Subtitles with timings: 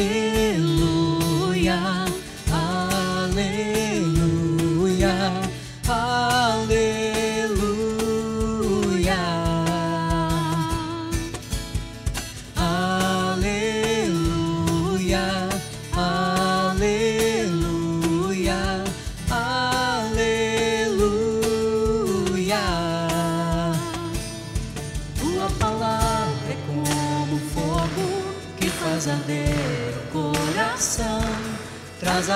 [0.00, 0.29] see.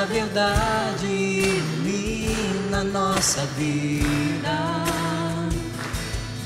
[0.05, 4.85] A verdade ilumina nossa vida.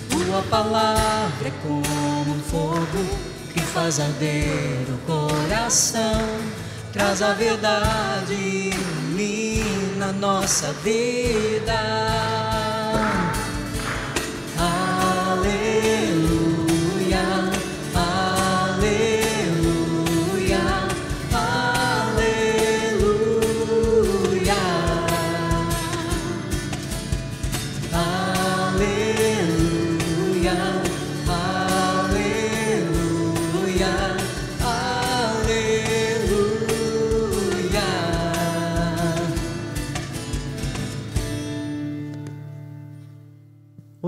[0.09, 3.19] Tua palavra é como um fogo
[3.53, 6.25] que faz arder o coração.
[6.93, 12.38] Traz a verdade ilumina nossa vida.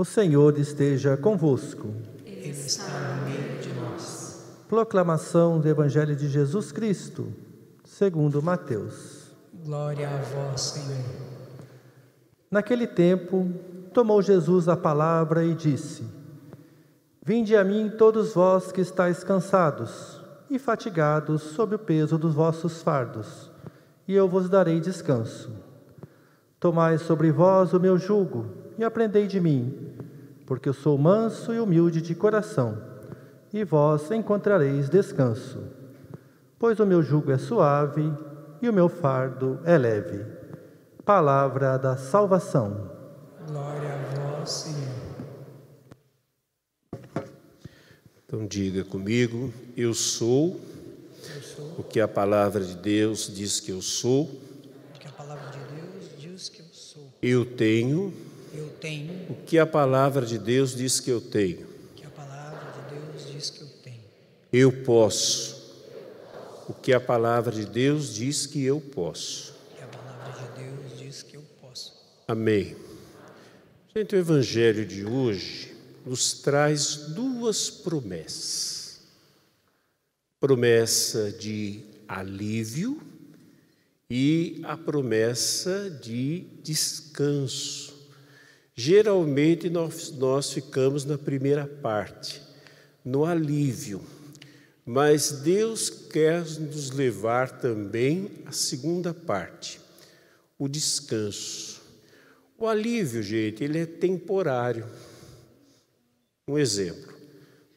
[0.01, 1.93] O Senhor esteja convosco.
[2.25, 4.43] Ele está no meio de nós.
[4.67, 7.31] Proclamação do Evangelho de Jesus Cristo,
[7.85, 9.31] segundo Mateus.
[9.63, 11.05] Glória a vós, Senhor.
[12.49, 13.47] Naquele tempo,
[13.93, 16.03] tomou Jesus a palavra e disse:
[17.23, 22.81] Vinde a mim todos vós que estáis cansados e fatigados sob o peso dos vossos
[22.81, 23.51] fardos,
[24.07, 25.51] e eu vos darei descanso.
[26.59, 29.91] Tomai sobre vós o meu jugo e aprendei de mim
[30.51, 32.77] porque eu sou manso e humilde de coração,
[33.53, 35.63] e vós encontrareis descanso.
[36.59, 38.11] Pois o meu jugo é suave
[38.61, 40.25] e o meu fardo é leve.
[41.05, 42.91] Palavra da salvação.
[43.47, 44.91] Glória a vós, Senhor.
[48.25, 50.59] Então diga comigo, eu sou,
[51.33, 54.23] eu sou, o que a palavra de Deus diz que eu sou.
[54.23, 57.07] O que a palavra de Deus diz que eu sou.
[57.21, 58.13] Eu tenho
[58.53, 59.29] eu tenho.
[59.29, 61.67] O que a palavra de Deus diz que eu tenho.
[61.95, 64.03] Que a palavra de Deus diz que eu tenho.
[64.51, 65.61] Eu posso.
[66.67, 69.53] O que a palavra de Deus diz que eu posso.
[69.53, 71.93] O que a palavra de Deus diz que eu posso.
[72.27, 72.75] Amém.
[73.95, 75.73] Gente, o evangelho de hoje
[76.05, 79.01] nos traz duas promessas.
[80.39, 83.01] Promessa de alívio
[84.09, 87.90] e a promessa de descanso.
[88.75, 92.41] Geralmente nós, nós ficamos na primeira parte,
[93.03, 94.01] no alívio,
[94.85, 99.79] mas Deus quer nos levar também à segunda parte,
[100.57, 101.81] o descanso.
[102.57, 104.85] O alívio, gente, ele é temporário.
[106.47, 107.13] Um exemplo: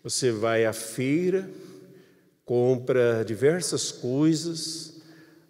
[0.02, 1.48] você vai à feira,
[2.44, 5.00] compra diversas coisas,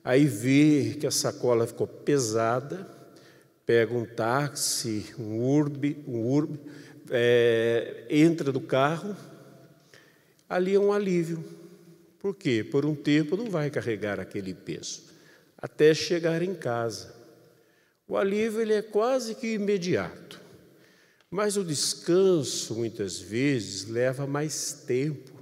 [0.04, 2.88] aí vê que a sacola ficou pesada,
[3.66, 6.60] pega um táxi, um urbe, um urbe
[7.10, 9.16] é, entra no carro,
[10.48, 11.44] ali é um alívio.
[12.18, 12.64] Por quê?
[12.64, 15.02] Por um tempo não vai carregar aquele peso,
[15.58, 17.14] até chegar em casa.
[18.06, 20.40] O alívio ele é quase que imediato,
[21.30, 25.32] mas o descanso muitas vezes leva mais tempo.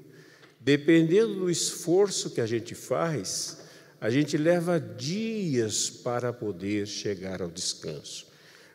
[0.60, 3.61] Dependendo do esforço que a gente faz,
[4.02, 8.26] a gente leva dias para poder chegar ao descanso.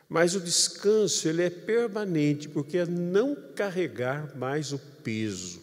[0.08, 5.60] Mas o descanso ele é permanente, porque é não carregar mais o peso,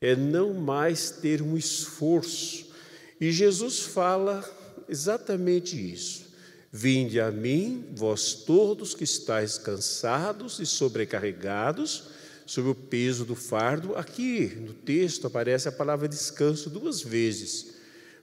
[0.00, 2.70] é não mais ter um esforço.
[3.20, 4.42] E Jesus fala
[4.88, 6.30] exatamente isso.
[6.72, 12.04] Vinde a mim, vós todos que estáis cansados e sobrecarregados,
[12.46, 13.94] sob o peso do fardo.
[13.94, 17.78] Aqui no texto aparece a palavra descanso duas vezes.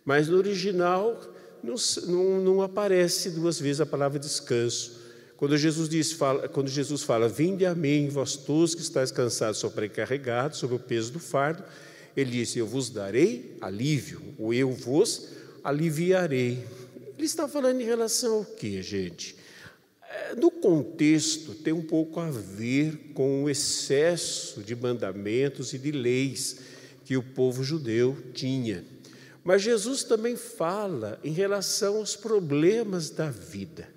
[0.07, 1.21] Mas no original
[1.62, 1.75] não,
[2.06, 5.01] não, não aparece duas vezes a palavra descanso.
[5.36, 9.59] Quando Jesus, diz, fala, quando Jesus fala, vinde a mim, vós todos que estáis cansados,
[9.59, 11.62] sobrecarregados, sob o peso do fardo,
[12.15, 15.27] ele disse, eu vos darei alívio, ou eu vos
[15.62, 16.63] aliviarei.
[17.18, 19.36] Ele está falando em relação ao que, gente?
[20.09, 25.92] É, no contexto, tem um pouco a ver com o excesso de mandamentos e de
[25.92, 26.59] leis
[27.04, 28.86] que o povo judeu tinha.
[29.48, 33.88] Mas Jesus também fala em relação aos problemas da vida,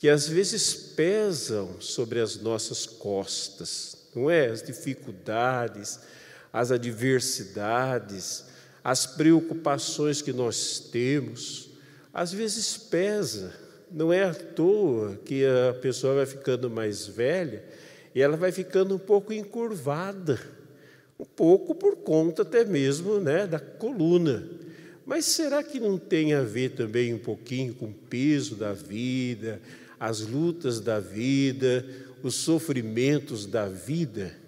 [0.00, 4.48] que às vezes pesam sobre as nossas costas, não é?
[4.48, 6.00] As dificuldades,
[6.52, 8.46] as adversidades,
[8.82, 11.70] as preocupações que nós temos,
[12.12, 13.54] às vezes pesa.
[13.92, 17.62] Não é à toa que a pessoa vai ficando mais velha
[18.12, 20.40] e ela vai ficando um pouco encurvada,
[21.16, 24.58] um pouco por conta até mesmo né, da coluna.
[25.10, 29.60] Mas será que não tem a ver também um pouquinho com o peso da vida,
[29.98, 31.84] as lutas da vida,
[32.22, 34.38] os sofrimentos da vida?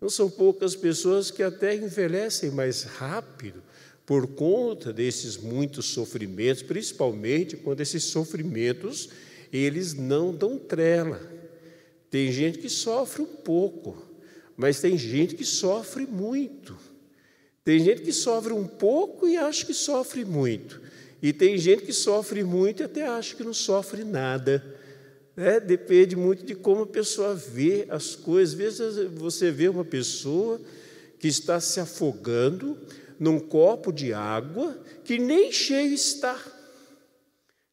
[0.00, 3.62] Não são poucas pessoas que até envelhecem mais rápido
[4.06, 9.10] por conta desses muitos sofrimentos, principalmente quando esses sofrimentos
[9.52, 11.20] eles não dão trela.
[12.08, 14.02] Tem gente que sofre um pouco,
[14.56, 16.74] mas tem gente que sofre muito.
[17.70, 20.80] Tem gente que sofre um pouco e acha que sofre muito.
[21.22, 24.76] E tem gente que sofre muito e até acha que não sofre nada.
[25.36, 28.54] É, depende muito de como a pessoa vê as coisas.
[28.54, 30.60] Às vezes você vê uma pessoa
[31.20, 32.76] que está se afogando
[33.20, 36.36] num copo de água que nem cheio está.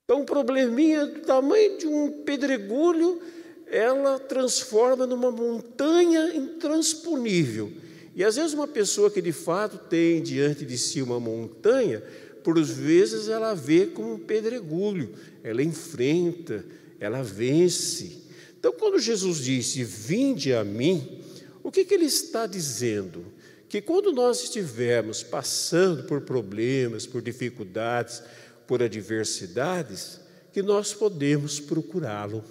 [0.03, 3.19] Então, um probleminha do tamanho de um pedregulho,
[3.65, 7.86] ela transforma numa montanha intransponível.
[8.17, 12.01] E às vezes uma pessoa que de fato tem diante de si uma montanha,
[12.43, 16.65] por vezes ela vê como um pedregulho, ela enfrenta,
[16.99, 18.23] ela vence.
[18.59, 21.21] Então, quando Jesus disse: Vinde a mim,
[21.61, 23.23] o que, que ele está dizendo?
[23.69, 28.23] Que quando nós estivermos passando por problemas, por dificuldades,
[28.65, 30.19] por adversidades,
[30.51, 32.43] que nós podemos procurá-lo.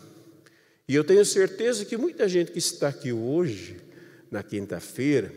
[0.86, 3.78] E eu tenho certeza que muita gente que está aqui hoje,
[4.30, 5.32] na quinta-feira,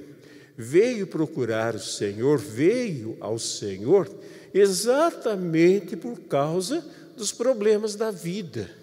[0.62, 4.10] veio procurar o Senhor, veio ao Senhor
[4.54, 6.86] exatamente por causa
[7.16, 8.80] dos problemas da vida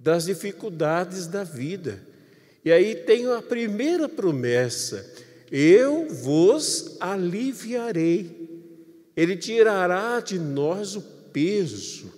[0.00, 2.00] das dificuldades da vida.
[2.64, 5.06] E aí tem a primeira promessa:
[5.52, 8.48] eu vos aliviarei.
[9.14, 12.10] Ele tirará de nós o peso.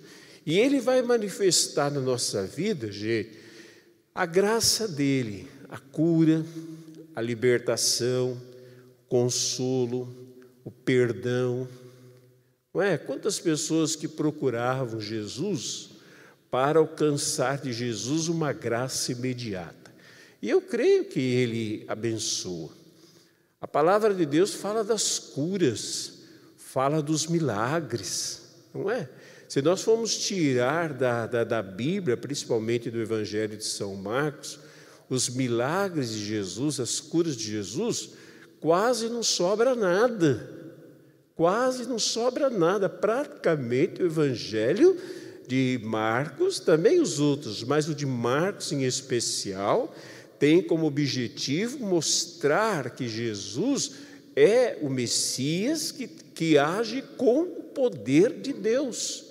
[0.45, 3.31] E ele vai manifestar na nossa vida, gente,
[4.13, 6.45] a graça dele, a cura,
[7.15, 8.37] a libertação,
[9.13, 10.11] consolo,
[10.65, 11.67] o perdão.
[12.73, 12.97] Não é?
[12.97, 15.91] Quantas pessoas que procuravam Jesus
[16.49, 19.93] para alcançar de Jesus uma graça imediata.
[20.41, 22.71] E eu creio que ele abençoa.
[23.61, 26.21] A palavra de Deus fala das curas,
[26.57, 28.41] fala dos milagres,
[28.73, 29.07] não é?
[29.47, 34.57] Se nós formos tirar da, da, da Bíblia, principalmente do Evangelho de São Marcos,
[35.07, 38.22] os milagres de Jesus, as curas de Jesus,
[38.63, 40.49] quase não sobra nada.
[41.35, 42.87] Quase não sobra nada.
[42.87, 44.97] Praticamente o Evangelho
[45.45, 49.93] de Marcos, também os outros, mas o de Marcos em especial,
[50.39, 53.95] tem como objetivo mostrar que Jesus
[54.33, 59.25] é o Messias que, que age com o poder de Deus.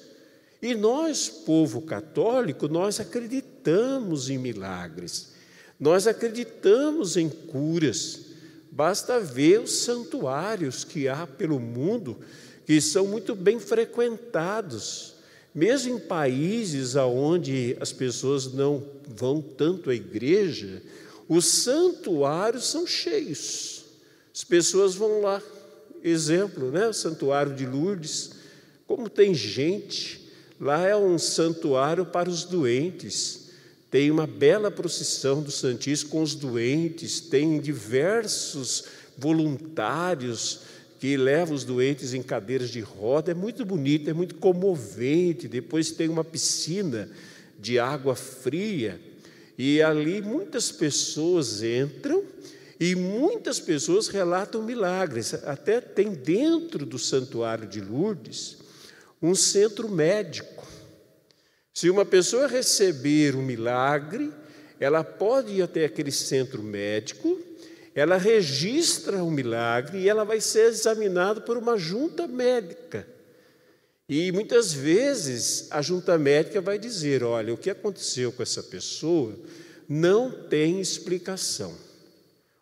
[0.61, 5.31] E nós, povo católico, nós acreditamos em milagres,
[5.81, 8.32] nós acreditamos em curas.
[8.75, 12.17] Basta ver os santuários que há pelo mundo,
[12.65, 15.13] que são muito bem frequentados.
[15.55, 20.83] Mesmo em países onde as pessoas não vão tanto à igreja,
[21.29, 23.85] os santuários são cheios.
[24.35, 25.43] As pessoas vão lá.
[26.03, 26.89] Exemplo, né?
[26.89, 28.31] O santuário de Lourdes,
[28.87, 30.33] como tem gente.
[30.59, 33.42] Lá é um santuário para os doentes.
[33.93, 38.85] Tem uma bela procissão do Santíssimo com os doentes, tem diversos
[39.19, 40.61] voluntários
[40.99, 45.47] que leva os doentes em cadeiras de roda, é muito bonito, é muito comovente.
[45.47, 47.11] Depois tem uma piscina
[47.61, 48.99] de água fria,
[49.59, 52.25] e ali muitas pessoas entram
[52.81, 55.35] e muitas pessoas relatam milagres.
[55.45, 58.57] Até tem dentro do santuário de Lourdes
[59.21, 60.67] um centro médico.
[61.73, 64.33] Se uma pessoa receber um milagre,
[64.79, 67.39] ela pode ir até aquele centro médico
[67.95, 73.07] ela registra o milagre e ela vai ser examinada por uma junta médica.
[74.09, 79.39] E muitas vezes a junta médica vai dizer: olha, o que aconteceu com essa pessoa
[79.89, 81.75] não tem explicação.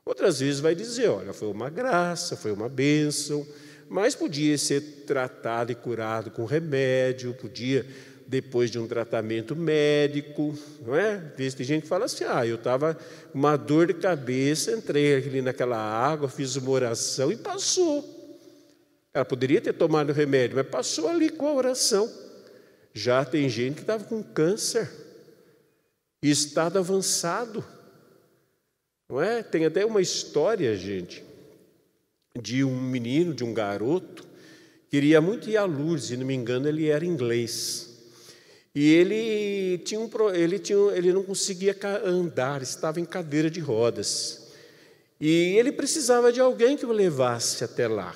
[0.05, 3.47] Outras vezes vai dizer: olha, foi uma graça, foi uma bênção,
[3.89, 7.87] mas podia ser tratado e curado com remédio, podia
[8.31, 10.57] depois de um tratamento médico,
[10.87, 11.19] não é?
[11.19, 12.97] Tem gente que fala assim: ah, eu estava
[13.35, 18.19] uma dor de cabeça, entrei ali naquela água, fiz uma oração e passou.
[19.13, 22.09] Ela poderia ter tomado remédio, mas passou ali com a oração.
[22.95, 24.89] Já tem gente que estava com câncer,
[26.23, 27.65] estado avançado,
[29.09, 29.43] não é?
[29.43, 31.25] Tem até uma história, gente,
[32.41, 34.25] de um menino, de um garoto,
[34.89, 37.90] queria muito ir a Lourdes, se não me engano, ele era inglês.
[38.75, 44.49] E ele, tinha um, ele, tinha, ele não conseguia andar, estava em cadeira de rodas.
[45.21, 48.15] E ele precisava de alguém que o levasse até lá.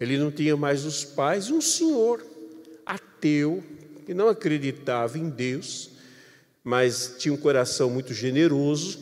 [0.00, 2.24] Ele não tinha mais os pais, um senhor
[2.84, 3.62] ateu,
[4.04, 5.90] que não acreditava em Deus,
[6.64, 8.98] mas tinha um coração muito generoso,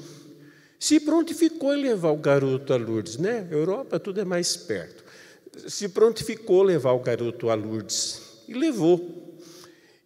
[0.78, 3.48] se prontificou em levar o garoto a Lourdes, né?
[3.50, 5.02] Europa tudo é mais perto.
[5.66, 9.23] Se prontificou levar o garoto a Lourdes e levou.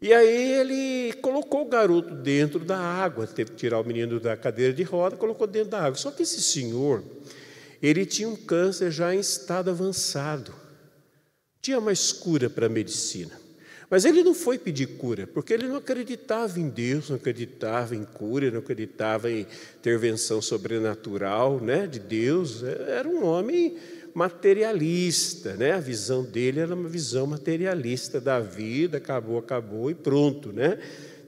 [0.01, 4.37] E aí ele colocou o garoto dentro da água, teve que tirar o menino da
[4.37, 5.97] cadeira de roda, colocou dentro da água.
[5.97, 7.03] Só que esse senhor,
[7.83, 10.55] ele tinha um câncer já em estado avançado.
[11.61, 13.33] Tinha mais cura para a medicina.
[13.91, 18.05] Mas ele não foi pedir cura, porque ele não acreditava em Deus, não acreditava em
[18.05, 19.47] cura, não acreditava em
[19.79, 22.63] intervenção sobrenatural né, de Deus.
[22.63, 23.77] Era um homem
[24.19, 25.73] materialista, né?
[25.73, 30.79] A visão dele era uma visão materialista da vida, acabou, acabou e pronto, né?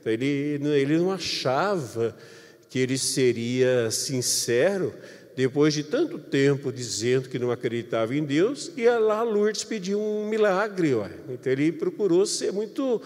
[0.00, 2.16] Então, ele, ele não achava
[2.68, 4.92] que ele seria sincero
[5.36, 10.28] depois de tanto tempo dizendo que não acreditava em Deus, ia lá Lourdes pedir um
[10.28, 10.92] milagre.
[10.94, 11.06] Ó.
[11.28, 13.00] Então ele procurou ser muito,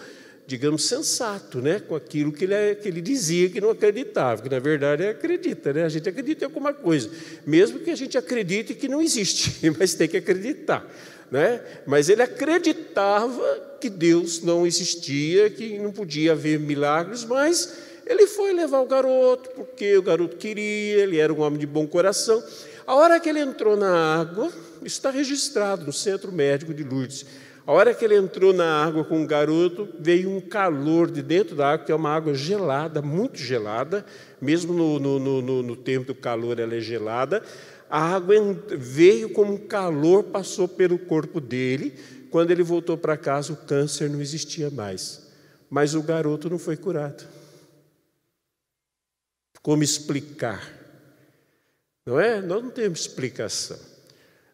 [0.47, 1.79] digamos, sensato né?
[1.79, 5.83] com aquilo que ele, que ele dizia que não acreditava, que na verdade acredita, né?
[5.83, 7.09] a gente acredita em alguma coisa,
[7.45, 10.85] mesmo que a gente acredite que não existe, mas tem que acreditar.
[11.31, 11.59] Né?
[11.87, 17.73] Mas ele acreditava que Deus não existia, que não podia haver milagres, mas
[18.05, 21.87] ele foi levar o garoto, porque o garoto queria, ele era um homem de bom
[21.87, 22.43] coração.
[22.85, 24.51] A hora que ele entrou na água,
[24.83, 27.25] está registrado no centro médico de Lourdes.
[27.67, 31.55] A hora que ele entrou na água com o garoto, veio um calor de dentro
[31.55, 34.05] da água, que é uma água gelada, muito gelada,
[34.39, 37.41] mesmo no, no, no, no tempo do calor ela é gelada.
[37.89, 38.35] A água
[38.77, 41.95] veio como um calor, passou pelo corpo dele.
[42.29, 45.31] Quando ele voltou para casa, o câncer não existia mais.
[45.67, 47.25] Mas o garoto não foi curado.
[49.63, 50.71] Como explicar?
[52.05, 52.41] Não é?
[52.41, 53.79] Nós não temos explicação.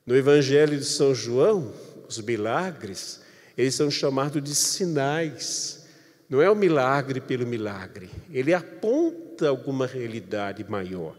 [0.06, 1.74] No Evangelho de São João,
[2.18, 3.22] os milagres,
[3.58, 5.86] eles são chamados de sinais.
[6.30, 11.16] Não é o milagre pelo milagre, ele aponta alguma realidade maior.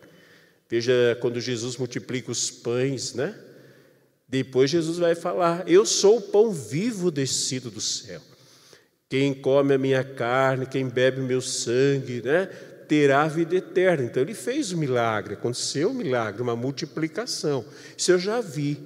[0.68, 3.34] Veja quando Jesus multiplica os pães, né?
[4.26, 8.22] Depois Jesus vai falar: Eu sou o pão vivo descido do céu.
[9.10, 12.48] Quem come a minha carne, quem bebe o meu sangue, né?
[12.92, 14.04] terá a vida eterna.
[14.04, 17.64] Então ele fez o milagre, aconteceu o milagre, uma multiplicação.
[17.96, 18.78] Isso eu já vi.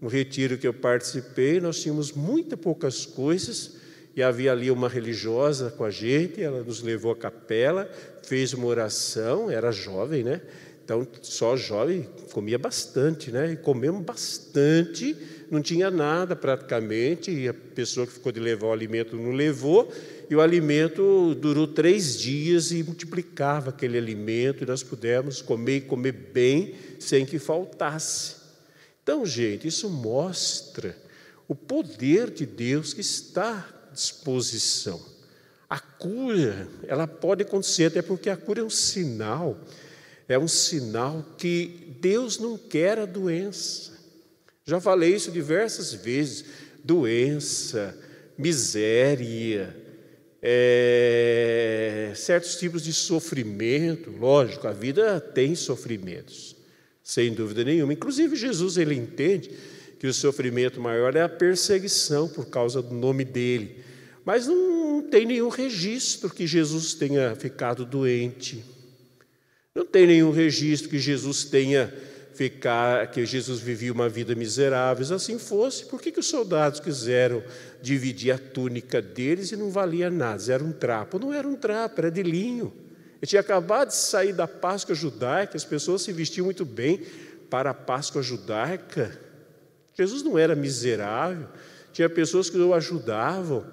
[0.00, 3.76] No retiro que eu participei, nós tínhamos muitas poucas coisas
[4.14, 7.90] e havia ali uma religiosa com a gente, ela nos levou à capela,
[8.22, 10.40] fez uma oração, era jovem, né?
[10.84, 13.52] Então, só jovem comia bastante, né?
[13.52, 15.16] E comemos bastante,
[15.50, 19.92] não tinha nada praticamente, e a pessoa que ficou de levar o alimento não levou,
[20.30, 25.80] e o alimento durou três dias e multiplicava aquele alimento, e nós pudemos comer e
[25.80, 28.35] comer bem sem que faltasse.
[29.06, 30.96] Então, gente, isso mostra
[31.46, 35.00] o poder de Deus que está à disposição.
[35.70, 39.60] A cura, ela pode acontecer, até porque a cura é um sinal,
[40.28, 43.92] é um sinal que Deus não quer a doença.
[44.64, 46.44] Já falei isso diversas vezes:
[46.82, 47.96] doença,
[48.36, 49.72] miséria,
[50.42, 56.55] é, certos tipos de sofrimento, lógico, a vida tem sofrimentos,
[57.06, 57.92] sem dúvida nenhuma.
[57.92, 59.48] Inclusive, Jesus ele entende
[59.96, 63.76] que o sofrimento maior é a perseguição por causa do nome dele.
[64.24, 68.64] Mas não tem nenhum registro que Jesus tenha ficado doente.
[69.72, 71.94] Não tem nenhum registro que Jesus tenha
[72.34, 75.04] ficar, que Jesus vivia uma vida miserável.
[75.04, 77.40] Se assim fosse, por que, que os soldados quiseram
[77.80, 80.42] dividir a túnica deles e não valia nada?
[80.52, 81.20] Era um trapo.
[81.20, 82.85] Não era um trapo, era de linho.
[83.26, 87.02] Ele tinha acabado de sair da Páscoa judaica, as pessoas se vestiam muito bem
[87.50, 89.18] para a Páscoa judaica.
[89.98, 91.48] Jesus não era miserável,
[91.92, 93.66] tinha pessoas que o ajudavam.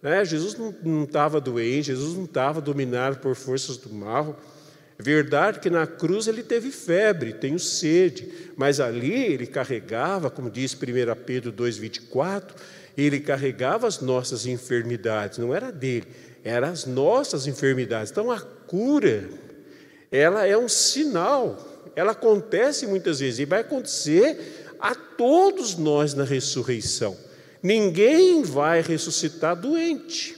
[0.00, 0.24] Né?
[0.24, 4.40] Jesus não, não estava doente, Jesus não estava dominado por forças do mal.
[4.98, 10.50] É verdade que na cruz ele teve febre, tenho sede, mas ali ele carregava, como
[10.50, 10.76] diz 1
[11.26, 12.54] Pedro 2,24,
[12.96, 16.06] ele carregava as nossas enfermidades, não era dele,
[16.42, 18.10] eram as nossas enfermidades.
[18.10, 19.30] Então a cura,
[20.10, 21.56] ela é um sinal,
[21.94, 27.16] ela acontece muitas vezes e vai acontecer a todos nós na ressurreição.
[27.62, 30.36] Ninguém vai ressuscitar doente,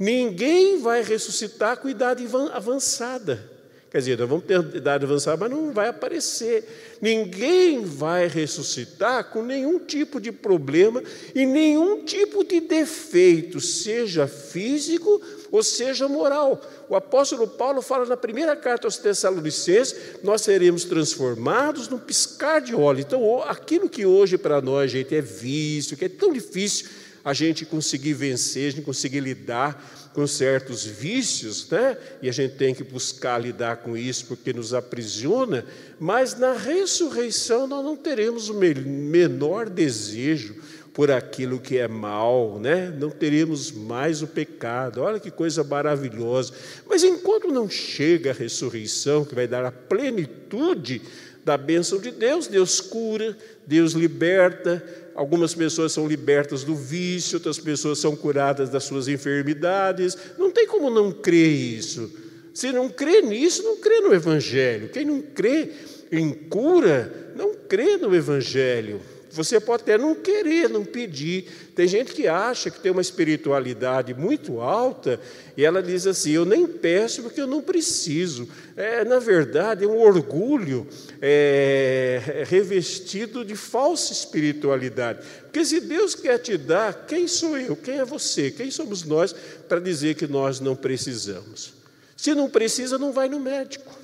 [0.00, 3.52] ninguém vai ressuscitar com idade avançada.
[3.88, 6.98] Quer dizer, nós vamos ter idade avançada, mas não vai aparecer.
[7.00, 11.00] Ninguém vai ressuscitar com nenhum tipo de problema
[11.32, 16.62] e nenhum tipo de defeito, seja físico ou seja moral.
[16.88, 22.74] O apóstolo Paulo fala na primeira carta aos Tessalonicenses: nós seremos transformados num piscar de
[22.74, 23.00] óleo.
[23.00, 26.88] Então, aquilo que hoje para nós, gente, é vício, que é tão difícil
[27.24, 31.98] a gente conseguir vencer, a gente conseguir lidar com certos vícios, né?
[32.22, 35.66] e a gente tem que buscar lidar com isso porque nos aprisiona,
[35.98, 40.54] mas na ressurreição nós não teremos o menor desejo
[40.96, 42.90] por aquilo que é mal, né?
[42.98, 45.02] não teremos mais o pecado.
[45.02, 46.54] Olha que coisa maravilhosa.
[46.88, 51.02] Mas enquanto não chega a ressurreição, que vai dar a plenitude
[51.44, 53.36] da bênção de Deus, Deus cura,
[53.66, 54.82] Deus liberta,
[55.14, 60.16] Algumas pessoas são libertas do vício, outras pessoas são curadas das suas enfermidades.
[60.36, 62.12] Não tem como não crer isso.
[62.52, 64.90] Se não crê nisso, não crê no Evangelho.
[64.90, 65.70] Quem não crê
[66.12, 69.00] em cura, não crê no Evangelho.
[69.36, 71.70] Você pode até não querer, não pedir.
[71.74, 75.20] Tem gente que acha que tem uma espiritualidade muito alta
[75.56, 78.48] e ela diz assim: Eu nem peço porque eu não preciso.
[78.74, 80.86] É, na verdade, é um orgulho
[81.20, 85.20] é, revestido de falsa espiritualidade.
[85.42, 87.76] Porque se Deus quer te dar, quem sou eu?
[87.76, 88.50] Quem é você?
[88.50, 89.34] Quem somos nós
[89.68, 91.74] para dizer que nós não precisamos?
[92.16, 93.94] Se não precisa, não vai no médico.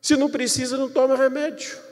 [0.00, 1.89] Se não precisa, não toma remédio.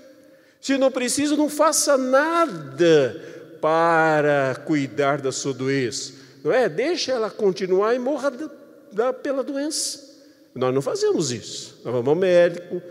[0.60, 3.20] Se não precisa, não faça nada
[3.60, 6.12] para cuidar da sua doença.
[6.42, 6.68] Não é?
[6.68, 8.30] Deixa ela continuar e morra
[8.92, 10.08] da, pela doença.
[10.54, 11.80] Nós não fazemos isso.
[11.84, 12.82] Nós vamos ao médico,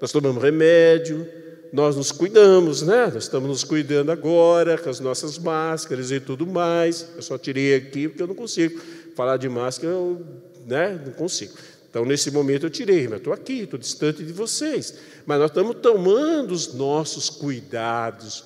[0.00, 1.26] nós tomamos remédio,
[1.72, 3.10] nós nos cuidamos, né?
[3.12, 7.06] Nós estamos nos cuidando agora com as nossas máscaras e tudo mais.
[7.16, 8.80] Eu só tirei aqui porque eu não consigo
[9.14, 10.24] falar de máscara, eu
[10.66, 11.00] né?
[11.04, 11.54] não consigo.
[11.96, 14.98] Então, nesse momento eu tirei, mas estou aqui, estou distante de vocês.
[15.24, 18.44] Mas nós estamos tomando os nossos cuidados.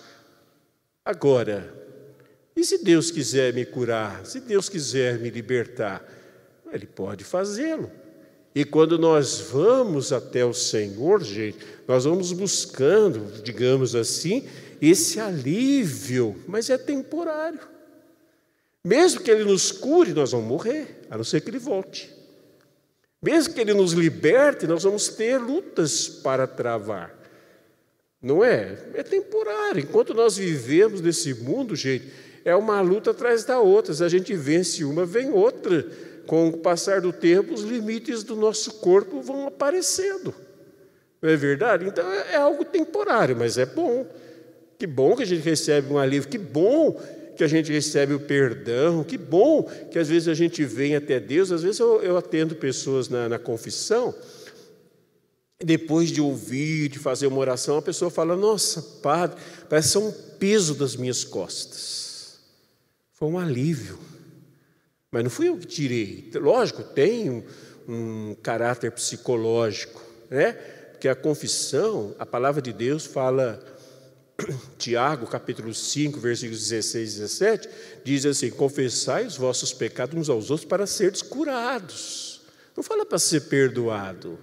[1.04, 1.74] Agora,
[2.54, 4.24] e se Deus quiser me curar?
[4.24, 6.00] Se Deus quiser me libertar?
[6.72, 7.90] Ele pode fazê-lo.
[8.54, 11.58] E quando nós vamos até o Senhor, gente,
[11.88, 14.46] nós vamos buscando, digamos assim,
[14.80, 17.58] esse alívio, mas é temporário.
[18.84, 22.19] Mesmo que Ele nos cure, nós vamos morrer, a não ser que Ele volte.
[23.22, 27.14] Mesmo que Ele nos liberte, nós vamos ter lutas para travar.
[28.22, 28.78] Não é?
[28.94, 29.80] É temporário.
[29.80, 32.12] Enquanto nós vivemos nesse mundo, gente,
[32.44, 33.92] é uma luta atrás da outra.
[33.92, 35.86] Se a gente vence uma, vem outra.
[36.26, 40.34] Com o passar do tempo, os limites do nosso corpo vão aparecendo.
[41.20, 41.86] Não é verdade?
[41.86, 44.06] Então é algo temporário, mas é bom.
[44.78, 46.98] Que bom que a gente recebe um alívio, que bom
[47.40, 51.18] que a gente recebe o perdão, que bom que às vezes a gente vem até
[51.18, 51.50] Deus.
[51.50, 54.14] Às vezes eu, eu atendo pessoas na, na confissão,
[55.58, 60.74] depois de ouvir, de fazer uma oração, a pessoa fala: Nossa, Padre, parece um peso
[60.74, 62.40] das minhas costas.
[63.14, 63.98] Foi um alívio.
[65.10, 66.30] Mas não fui eu que tirei.
[66.34, 67.42] Lógico, tem um,
[67.88, 70.52] um caráter psicológico, né?
[70.92, 73.64] Porque a confissão, a palavra de Deus fala
[74.78, 77.68] Tiago, capítulo 5, versículos 16 e 17,
[78.04, 82.42] diz assim: Confessai os vossos pecados uns aos outros para seres curados.
[82.76, 84.38] Não fala para ser perdoado,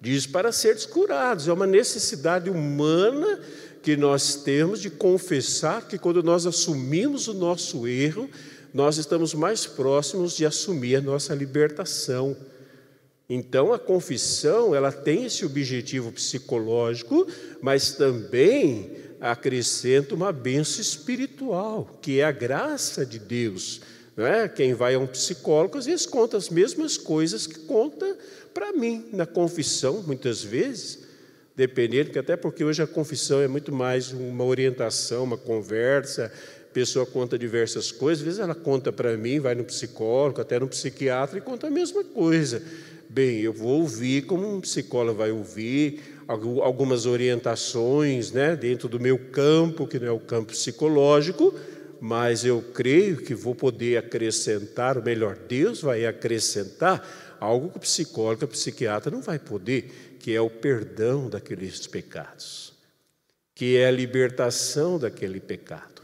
[0.00, 1.48] diz para seres curados.
[1.48, 3.40] É uma necessidade humana
[3.82, 8.28] que nós temos de confessar que quando nós assumimos o nosso erro,
[8.72, 12.36] nós estamos mais próximos de assumir a nossa libertação.
[13.28, 17.26] Então a confissão, ela tem esse objetivo psicológico,
[17.62, 23.82] mas também acrescenta uma benção espiritual, que é a graça de Deus.
[24.16, 24.48] Não é?
[24.48, 28.16] Quem vai a um psicólogo às vezes conta as mesmas coisas que conta
[28.52, 31.00] para mim na confissão, muitas vezes,
[31.54, 36.32] dependendo, que até porque hoje a confissão é muito mais uma orientação, uma conversa,
[36.70, 40.58] a pessoa conta diversas coisas, às vezes ela conta para mim, vai no psicólogo, até
[40.58, 42.62] no psiquiatra e conta a mesma coisa.
[43.08, 46.00] Bem, eu vou ouvir como um psicólogo vai ouvir,
[46.30, 51.52] algumas orientações né, dentro do meu campo, que não é o campo psicológico,
[52.00, 57.80] mas eu creio que vou poder acrescentar, ou melhor, Deus vai acrescentar algo que o
[57.80, 62.74] psicólogo, o psiquiatra não vai poder, que é o perdão daqueles pecados,
[63.54, 66.00] que é a libertação daquele pecado.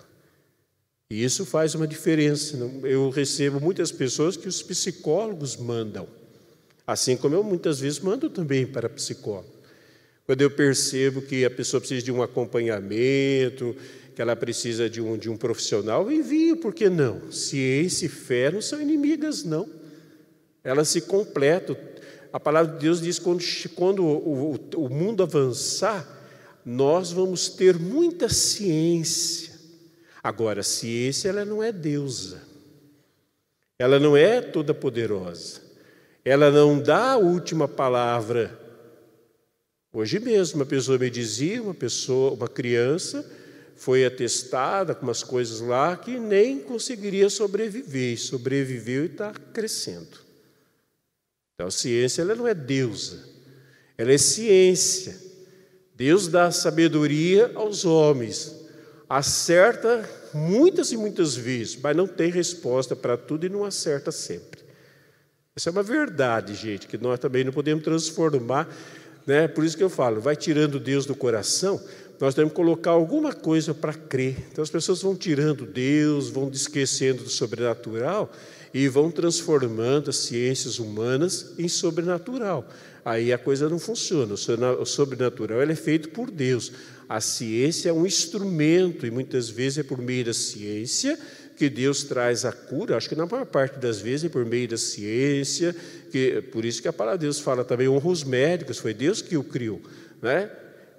[1.09, 2.57] E isso faz uma diferença.
[2.83, 6.09] Eu recebo muitas pessoas que os psicólogos mandam,
[6.85, 9.56] assim como eu muitas vezes mando também para psicólogo.
[10.27, 13.77] Quando eu percebo que a pessoa precisa de um acompanhamento,
[14.15, 17.31] que ela precisa de um, de um profissional, envio, por que não?
[17.31, 19.69] Ciência e fé não são inimigas, não.
[20.65, 21.77] Elas se completam.
[22.33, 26.05] a palavra de Deus diz que quando, quando o, o, o mundo avançar,
[26.65, 29.55] nós vamos ter muita ciência.
[30.21, 32.43] Agora, a ciência ela não é deusa.
[33.79, 35.61] Ela não é toda poderosa.
[36.25, 38.66] Ela não dá a última palavra.
[39.99, 43.25] Hoje mesmo, uma pessoa me dizia, uma pessoa, uma criança,
[43.77, 50.19] foi atestada com umas coisas lá que nem conseguiria sobreviver, sobreviveu e está crescendo.
[51.55, 53.27] Então, a ciência ela não é deusa,
[53.97, 55.17] ela é ciência.
[55.95, 58.55] Deus dá sabedoria aos homens,
[59.09, 64.61] acerta muitas e muitas vezes, mas não tem resposta para tudo e não acerta sempre.
[65.57, 68.69] Essa é uma verdade, gente, que nós também não podemos transformar,
[69.27, 69.49] né?
[69.49, 71.81] Por isso que eu falo, vai tirando Deus do coração,
[72.19, 74.37] nós temos que colocar alguma coisa para crer.
[74.51, 78.33] Então as pessoas vão tirando Deus, vão esquecendo do sobrenatural
[78.73, 82.67] e vão transformando as ciências humanas em sobrenatural.
[83.05, 84.35] Aí a coisa não funciona.
[84.35, 86.73] O sobrenatural é feito por Deus.
[87.09, 91.19] A ciência é um instrumento e muitas vezes é por meio da ciência
[91.57, 92.97] que Deus traz a cura.
[92.97, 95.75] Acho que na maior parte das vezes é por meio da ciência,
[96.13, 99.23] que por isso que a palavra de Deus fala também honra os médicos, foi Deus
[99.23, 99.81] que o criou,
[100.23, 100.51] né?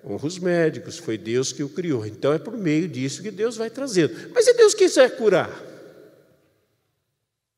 [0.06, 2.06] honra os médicos, foi Deus que o criou.
[2.06, 4.14] Então é por meio disso que Deus vai trazendo.
[4.34, 5.64] Mas se Deus quiser curar,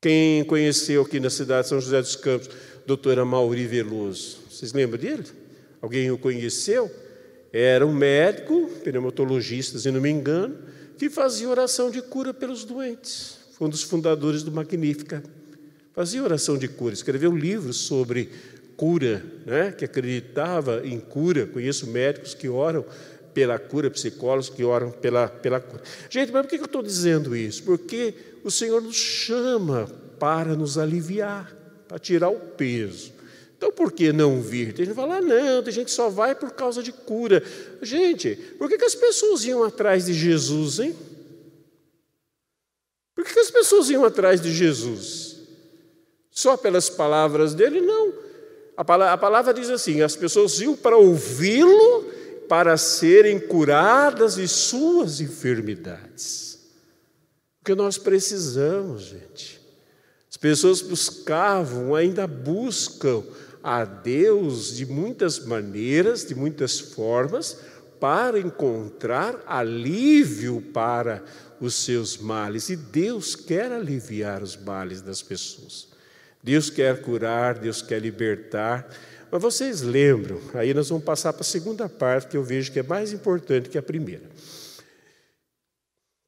[0.02, 2.50] quem conheceu aqui na cidade de São José dos Campos,
[2.86, 5.24] doutora Mauri Veloso, vocês lembram dele?
[5.82, 6.90] Alguém o conheceu?
[7.52, 10.58] Era um médico, pneumatologista, se não me engano,
[11.00, 13.38] que fazia oração de cura pelos doentes.
[13.54, 15.24] Foi um dos fundadores do Magnífica.
[15.94, 18.30] Fazia oração de cura, escreveu um livro sobre
[18.76, 19.72] cura, né?
[19.72, 21.48] que acreditava em cura.
[21.48, 22.86] Conheço médicos que oram
[23.34, 25.82] pela cura, psicólogos que oram pela, pela cura.
[26.10, 27.64] Gente, mas por que eu estou dizendo isso?
[27.64, 31.56] Porque o Senhor nos chama para nos aliviar,
[31.88, 33.14] para tirar o peso.
[33.60, 34.74] Então, por que não vir?
[34.74, 37.44] Tem gente que fala, ah, não, tem gente que só vai por causa de cura.
[37.82, 40.96] Gente, por que, que as pessoas iam atrás de Jesus, hein?
[43.14, 45.42] Por que, que as pessoas iam atrás de Jesus?
[46.32, 47.82] Só pelas palavras dele?
[47.82, 48.14] Não.
[48.78, 52.06] A palavra, a palavra diz assim: as pessoas iam para ouvi-lo
[52.48, 56.60] para serem curadas de suas enfermidades.
[57.60, 59.60] O que nós precisamos, gente.
[60.32, 63.22] As pessoas buscavam, ainda buscam
[63.64, 67.58] a Deus de muitas maneiras, de muitas formas,
[68.00, 71.24] para encontrar alívio para
[71.60, 72.70] os seus males.
[72.70, 75.90] E Deus quer aliviar os males das pessoas.
[76.42, 78.90] Deus quer curar, Deus quer libertar.
[79.32, 82.80] Mas vocês lembram, aí nós vamos passar para a segunda parte que eu vejo que
[82.80, 84.24] é mais importante que a primeira.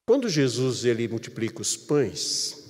[0.06, 2.62] Quando Jesus ele multiplica os pães,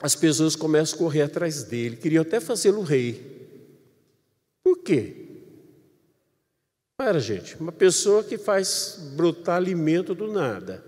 [0.00, 3.35] as pessoas começam a correr atrás dele, queriam até fazê-lo rei.
[4.66, 5.14] Por quê?
[7.00, 10.84] Era, gente, uma pessoa que faz brotar alimento do nada.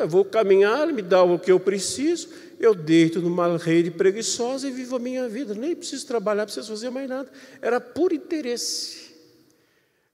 [0.00, 4.70] Eu vou caminhar, me dá o que eu preciso, eu deito numa rede preguiçosa e
[4.70, 5.52] vivo a minha vida.
[5.52, 7.30] Nem preciso trabalhar, preciso fazer mais nada.
[7.60, 9.10] Era por interesse.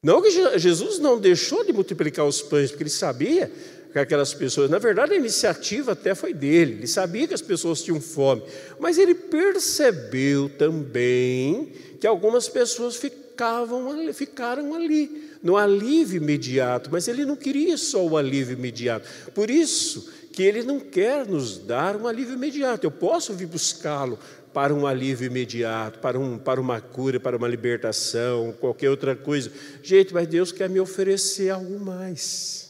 [0.03, 3.49] Não que Jesus não deixou de multiplicar os pães, porque ele sabia
[3.93, 7.83] que aquelas pessoas, na verdade, a iniciativa até foi dele, ele sabia que as pessoas
[7.83, 8.43] tinham fome,
[8.81, 17.25] mas ele percebeu também que algumas pessoas ficavam, ficaram ali, no alívio imediato, mas ele
[17.25, 19.07] não queria só o alívio imediato.
[19.33, 22.87] Por isso que Ele não quer nos dar um alívio imediato.
[22.87, 24.19] Eu posso vir buscá-lo
[24.53, 29.53] para um alívio imediato, para, um, para uma cura, para uma libertação, qualquer outra coisa.
[29.83, 32.62] Gente, mas Deus quer me oferecer algo mais.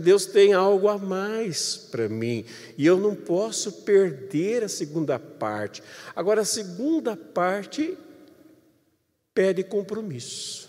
[0.00, 2.44] Deus tem algo a mais para mim
[2.76, 5.82] e eu não posso perder a segunda parte.
[6.14, 7.96] Agora, a segunda parte
[9.32, 10.68] pede compromisso.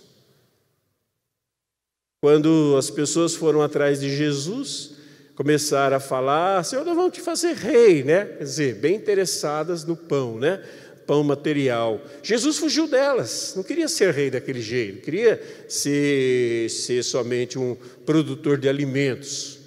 [2.21, 4.91] Quando as pessoas foram atrás de Jesus,
[5.35, 8.25] começaram a falar, Senhor, nós vamos te fazer rei, né?
[8.25, 10.61] Quer dizer, bem interessadas no pão, né?
[11.09, 11.99] Pão material.
[12.21, 18.59] Jesus fugiu delas, não queria ser rei daquele jeito, queria ser, ser somente um produtor
[18.59, 19.57] de alimentos.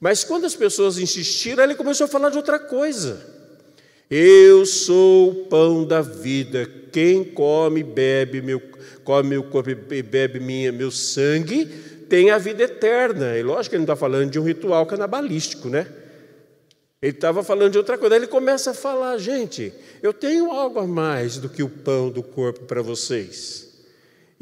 [0.00, 3.24] Mas quando as pessoas insistiram, ele começou a falar de outra coisa.
[4.10, 6.68] Eu sou o pão da vida.
[6.90, 8.60] Quem come, bebe meu,
[9.04, 11.64] come meu corpo e bebe minha, meu sangue,
[12.08, 13.38] tem a vida eterna.
[13.38, 15.86] E lógico que ele não está falando de um ritual canabalístico, né?
[17.02, 18.14] Ele estava falando de outra coisa.
[18.14, 22.08] Aí ele começa a falar, gente, eu tenho algo a mais do que o pão
[22.08, 23.72] do corpo para vocês.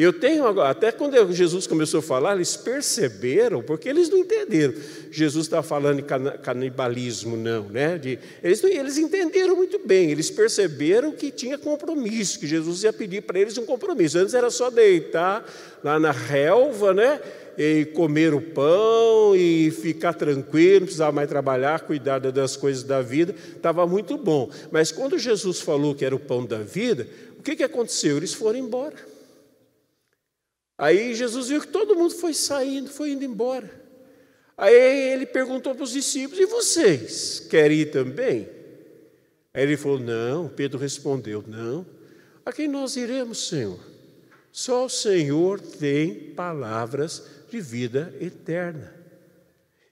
[0.02, 4.72] Eu tenho agora, até quando Jesus começou a falar, eles perceberam, porque eles não entenderam.
[5.10, 7.98] Jesus estava falando de canibalismo, não, né?
[7.98, 13.22] De, eles, eles entenderam muito bem, eles perceberam que tinha compromisso, que Jesus ia pedir
[13.22, 14.16] para eles um compromisso.
[14.16, 15.44] Antes era só deitar
[15.84, 17.20] lá na relva, né?
[17.58, 23.02] E comer o pão e ficar tranquilo, não precisava mais trabalhar, cuidar das coisas da
[23.02, 24.50] vida, estava muito bom.
[24.70, 27.06] Mas quando Jesus falou que era o pão da vida,
[27.38, 28.16] o que, que aconteceu?
[28.16, 28.96] Eles foram embora.
[30.76, 33.70] Aí Jesus viu que todo mundo foi saindo, foi indo embora.
[34.56, 38.48] Aí ele perguntou para os discípulos: E vocês querem ir também?
[39.52, 40.48] Aí ele falou: Não.
[40.48, 41.86] Pedro respondeu: Não.
[42.44, 43.78] A quem nós iremos, Senhor?
[44.52, 48.94] Só o Senhor tem palavras de vida eterna.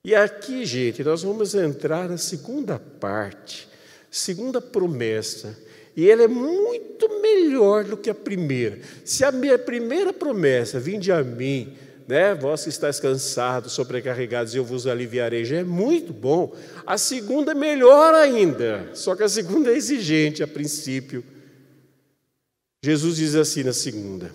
[0.04, 3.68] E aqui, gente, nós vamos entrar na segunda parte,
[4.10, 5.56] segunda promessa
[5.98, 8.78] e ela é muito melhor do que a primeira.
[9.04, 14.64] Se a minha primeira promessa, vinde a mim, né, vós que estáis cansados, sobrecarregados, eu
[14.64, 16.54] vos aliviarei, já é muito bom.
[16.86, 21.24] A segunda é melhor ainda, só que a segunda é exigente a princípio.
[22.80, 24.30] Jesus diz assim na segunda: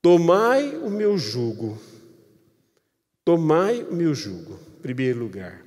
[0.00, 1.76] Tomai o meu jugo,
[3.28, 5.62] tomai o meu jugo, em primeiro lugar.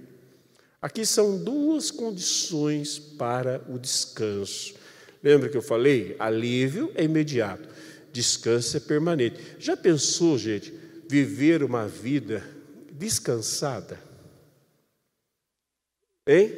[0.81, 4.73] Aqui são duas condições para o descanso.
[5.21, 6.15] Lembra que eu falei?
[6.17, 7.69] Alívio é imediato,
[8.11, 9.39] descanso é permanente.
[9.59, 10.73] Já pensou, gente,
[11.07, 12.43] viver uma vida
[12.93, 14.01] descansada?
[16.25, 16.53] Hein?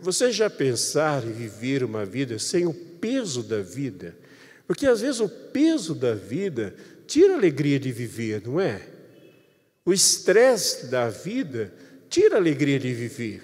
[0.00, 4.18] Você já pensar em viver uma vida sem o peso da vida?
[4.66, 6.74] Porque às vezes o peso da vida
[7.06, 8.97] tira a alegria de viver, não é?
[9.88, 11.72] O estresse da vida
[12.10, 13.42] tira a alegria de viver.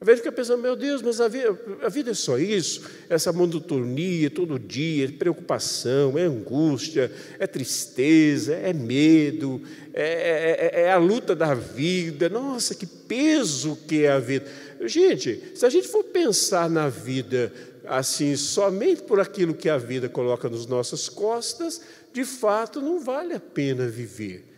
[0.00, 3.32] Às vezes fica pensando, meu Deus, mas a vida, a vida é só isso, essa
[3.32, 9.60] monotonia todo dia, é preocupação, é angústia, é tristeza, é medo,
[9.92, 12.28] é, é, é, é a luta da vida.
[12.28, 14.46] Nossa, que peso que é a vida.
[14.82, 17.52] Gente, se a gente for pensar na vida
[17.84, 23.34] assim, somente por aquilo que a vida coloca nas nossas costas, de fato não vale
[23.34, 24.51] a pena viver.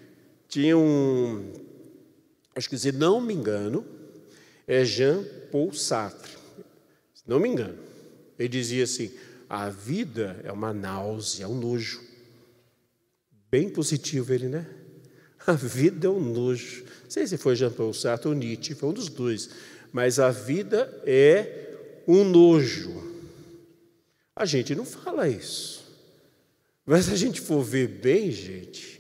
[0.48, 1.52] Tinha um,
[2.54, 3.84] acho que dizer, não me engano,
[4.66, 6.32] é Jean Paul Sartre.
[7.26, 7.78] Não me engano.
[8.38, 9.10] Ele dizia assim:
[9.48, 12.02] a vida é uma náusea, é um nojo.
[13.50, 14.66] Bem positivo ele, né?
[15.46, 16.84] A vida é um nojo.
[17.02, 19.50] Não sei se foi Jean Paul Sartre ou Nietzsche, foi um dos dois.
[19.92, 23.14] Mas a vida é um nojo.
[24.34, 25.84] A gente não fala isso.
[26.84, 28.93] Mas se a gente for ver bem, gente,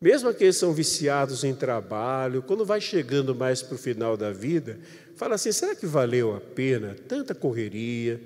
[0.00, 4.32] mesmo aqueles que são viciados em trabalho, quando vai chegando mais para o final da
[4.32, 4.78] vida,
[5.14, 8.20] fala assim: será que valeu a pena tanta correria?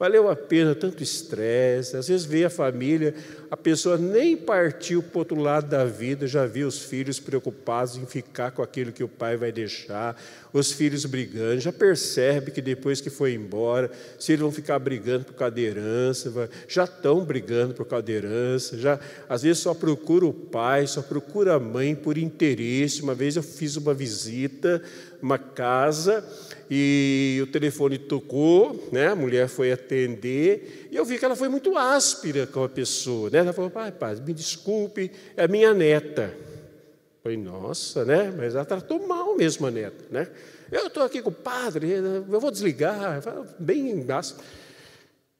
[0.00, 1.94] Valeu a pena tanto estresse.
[1.94, 3.14] Às vezes vê a família,
[3.50, 7.98] a pessoa nem partiu para o outro lado da vida, já vê os filhos preocupados
[7.98, 10.18] em ficar com aquilo que o pai vai deixar,
[10.54, 15.26] os filhos brigando, já percebe que depois que foi embora, se eles vão ficar brigando
[15.26, 19.74] por causa da herança, já estão brigando por causa da herança, já, às vezes só
[19.74, 23.02] procura o pai, só procura a mãe por interesse.
[23.02, 24.82] Uma vez eu fiz uma visita,
[25.20, 26.24] uma casa,
[26.70, 29.08] e o telefone tocou, né?
[29.08, 33.28] a mulher foi atender, e eu vi que ela foi muito áspera com a pessoa.
[33.28, 33.40] Né?
[33.40, 36.32] Ela falou, pai, pai, me desculpe, é minha neta.
[36.32, 38.32] Eu falei, nossa, né?
[38.34, 40.28] Mas ela tratou mal mesmo a neta, né?
[40.70, 43.20] Eu estou aqui com o padre, eu vou desligar,
[43.58, 44.46] bem áspero.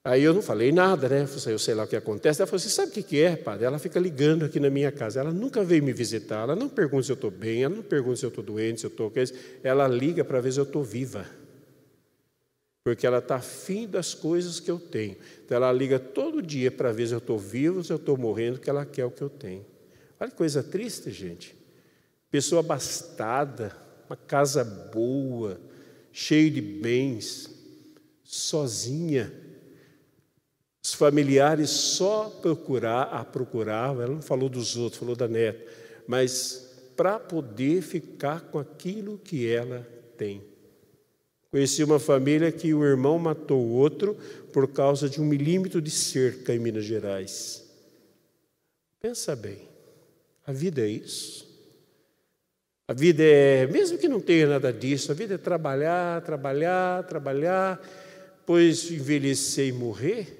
[0.03, 1.29] Aí eu não falei nada, né?
[1.47, 2.41] Eu sei lá o que acontece.
[2.41, 3.67] Ela falou assim: sabe o que é, padre?
[3.67, 5.21] Ela fica ligando aqui na minha casa.
[5.21, 6.45] Ela nunca veio me visitar.
[6.45, 8.87] Ela não pergunta se eu estou bem, ela não pergunta se eu estou doente, se
[8.87, 9.13] eu estou.
[9.63, 11.27] Ela liga para ver se eu estou viva.
[12.83, 15.17] Porque ela está afim das coisas que eu tenho.
[15.45, 18.59] Então ela liga todo dia para ver se eu estou vivo, se eu estou morrendo,
[18.59, 19.67] que ela quer o que eu tenho.
[20.19, 21.55] Olha que coisa triste, gente.
[22.31, 23.77] Pessoa abastada,
[24.09, 25.61] uma casa boa,
[26.11, 27.51] cheia de bens,
[28.25, 29.31] sozinha
[30.83, 35.71] os familiares só procurar, a procuravam, ela não falou dos outros, falou da neta,
[36.07, 40.43] mas para poder ficar com aquilo que ela tem.
[41.51, 44.17] Conheci uma família que o irmão matou o outro
[44.53, 47.69] por causa de um milímetro de cerca em Minas Gerais.
[49.01, 49.69] Pensa bem,
[50.47, 51.49] a vida é isso.
[52.87, 57.81] A vida é, mesmo que não tenha nada disso, a vida é trabalhar, trabalhar, trabalhar,
[58.45, 60.40] pois envelhecer e morrer.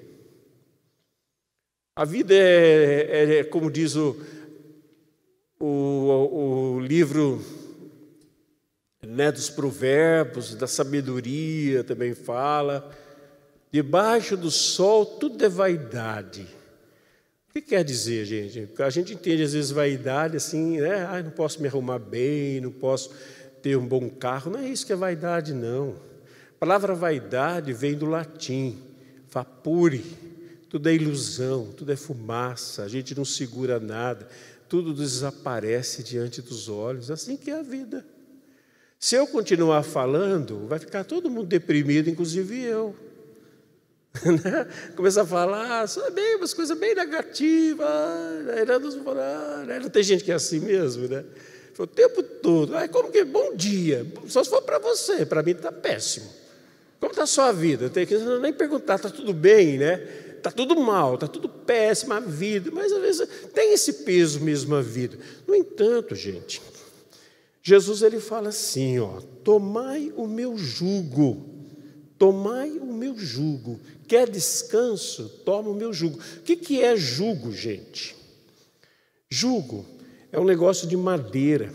[1.93, 4.15] A vida é, é, é como diz o,
[5.59, 7.43] o, o livro
[9.05, 12.89] né, dos provérbios, da sabedoria também fala.
[13.69, 16.47] Debaixo do sol tudo é vaidade.
[17.49, 18.69] O que quer dizer, gente?
[18.81, 21.05] A gente entende às vezes vaidade assim, né?
[21.05, 23.11] Ah, não posso me arrumar bem, não posso
[23.61, 24.49] ter um bom carro.
[24.49, 25.97] Não é isso que é vaidade, não.
[26.55, 28.81] A palavra vaidade vem do latim,
[29.29, 30.30] vapore.
[30.71, 34.25] Tudo é ilusão, tudo é fumaça, a gente não segura nada,
[34.69, 37.11] tudo desaparece diante dos olhos.
[37.11, 38.05] Assim que é a vida.
[38.97, 42.95] Se eu continuar falando, vai ficar todo mundo deprimido, inclusive eu.
[44.23, 44.67] Né?
[44.95, 47.85] Começa a falar, ah, bem, umas coisas bem negativas.
[48.45, 48.63] Né?
[49.67, 49.79] Né?
[49.79, 51.25] Não tem gente que é assim mesmo, né?
[51.77, 52.77] O tempo todo.
[52.77, 54.05] Ai, como que bom dia?
[54.27, 56.29] Só se for para você, para mim está péssimo.
[56.97, 57.89] Como está a sua vida?
[57.89, 60.30] Tem que nem perguntar, está tudo bem, né?
[60.41, 64.73] Está tudo mal, está tudo péssimo a vida, mas às vezes tem esse peso mesmo
[64.73, 65.15] a vida.
[65.45, 66.59] No entanto, gente,
[67.61, 71.45] Jesus ele fala assim, ó, tomai o meu jugo,
[72.17, 73.79] tomai o meu jugo.
[74.07, 75.29] Quer descanso?
[75.45, 76.17] Toma o meu jugo.
[76.17, 78.15] O que, que é jugo, gente?
[79.29, 79.85] Jugo
[80.31, 81.71] é um negócio de madeira,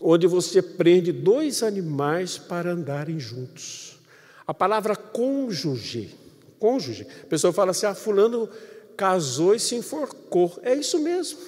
[0.00, 3.96] onde você prende dois animais para andarem juntos.
[4.44, 6.25] A palavra cônjuge,
[6.58, 8.48] cônjuge, a pessoa fala assim: ah, fulano
[8.96, 10.58] casou e se enforcou.
[10.62, 11.38] É isso mesmo.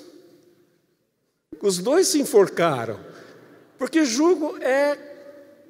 [1.60, 2.98] Os dois se enforcaram.
[3.78, 4.98] Porque jugo é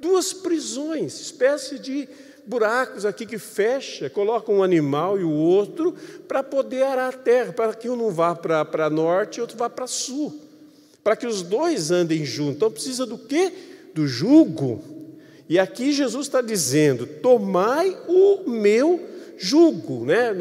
[0.00, 2.08] duas prisões, espécie de
[2.46, 5.94] buracos aqui que fecha, coloca um animal e o outro
[6.26, 9.68] para poder arar a terra, para que um não vá para norte e outro vá
[9.68, 10.34] para sul.
[11.04, 12.56] Para que os dois andem juntos.
[12.56, 13.52] Então precisa do quê?
[13.94, 14.82] Do jugo.
[15.48, 20.04] E aqui Jesus está dizendo: tomai o meu jugo.
[20.04, 20.32] Né?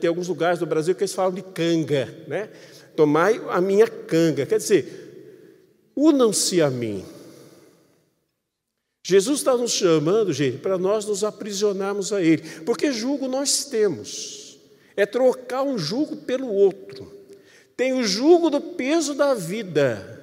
[0.00, 2.12] Tem alguns lugares do Brasil que eles falam de canga.
[2.26, 2.48] Né?
[2.96, 4.46] Tomai a minha canga.
[4.46, 7.04] Quer dizer, unam-se a mim.
[9.04, 14.58] Jesus está nos chamando, gente, para nós nos aprisionarmos a Ele, porque jugo nós temos,
[14.96, 17.12] é trocar um jugo pelo outro.
[17.76, 20.16] Tem o jugo do peso da vida,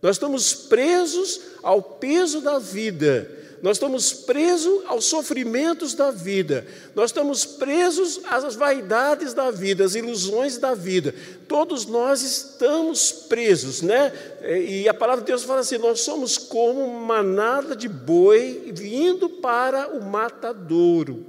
[0.00, 7.08] nós estamos presos ao peso da vida nós estamos presos aos sofrimentos da vida, nós
[7.08, 11.14] estamos presos às vaidades da vida, às ilusões da vida.
[11.48, 14.12] Todos nós estamos presos, né?
[14.42, 19.96] E a palavra de Deus fala assim: nós somos como manada de boi vindo para
[19.96, 21.24] o matadouro.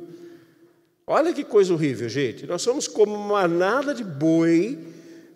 [1.07, 2.45] Olha que coisa horrível, gente.
[2.45, 4.77] Nós somos como manada de boi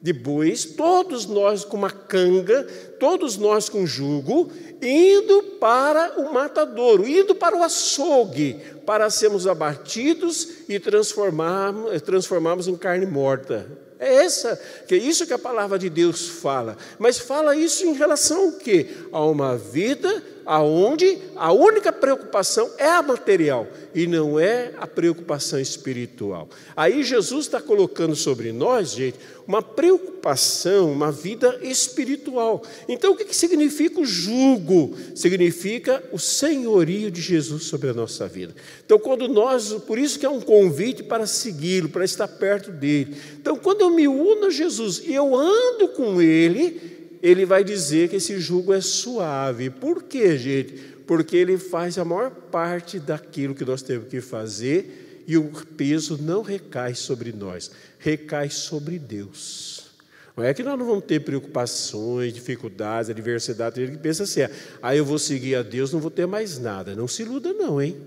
[0.02, 2.64] de bois, todos nós com uma canga,
[3.00, 4.50] todos nós com jugo,
[4.82, 12.78] indo para o matadouro, indo para o açougue, para sermos abatidos e transformarmos, transformarmos em
[12.78, 13.68] carne morta.
[14.00, 14.58] É essa,
[14.88, 16.78] que é isso que a palavra de Deus fala.
[16.98, 18.88] Mas fala isso em relação ao quê?
[19.12, 25.60] A uma vida aonde a única preocupação é a material e não é a preocupação
[25.60, 26.50] espiritual.
[26.76, 32.64] Aí Jesus está colocando sobre nós, gente, uma preocupação, uma vida espiritual.
[32.88, 34.96] Então, o que significa o jugo?
[35.14, 38.56] Significa o senhorio de Jesus sobre a nossa vida.
[38.84, 43.16] Então, quando nós, por isso que é um convite para segui-lo, para estar perto dele.
[43.40, 48.10] Então, quando eu me uno a Jesus e eu ando com ele, ele vai dizer
[48.10, 49.70] que esse jugo é suave.
[49.70, 50.74] Por quê, gente?
[51.06, 56.18] Porque ele faz a maior parte daquilo que nós temos que fazer e o peso
[56.22, 59.90] não recai sobre nós, recai sobre Deus.
[60.36, 63.78] Não é que nós não vamos ter preocupações, dificuldades, adversidades.
[63.78, 64.50] Ele pensa assim: aí
[64.82, 66.96] ah, eu vou seguir a Deus, não vou ter mais nada.
[66.96, 67.98] Não se iluda, não, hein?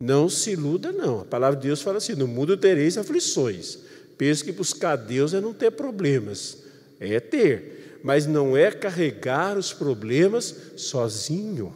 [0.00, 1.20] Não se iluda, não.
[1.20, 3.78] A palavra de Deus fala assim: no mundo tereis aflições.
[4.16, 6.64] Pensa que buscar Deus é não ter problemas,
[6.98, 11.74] é ter mas não é carregar os problemas sozinho.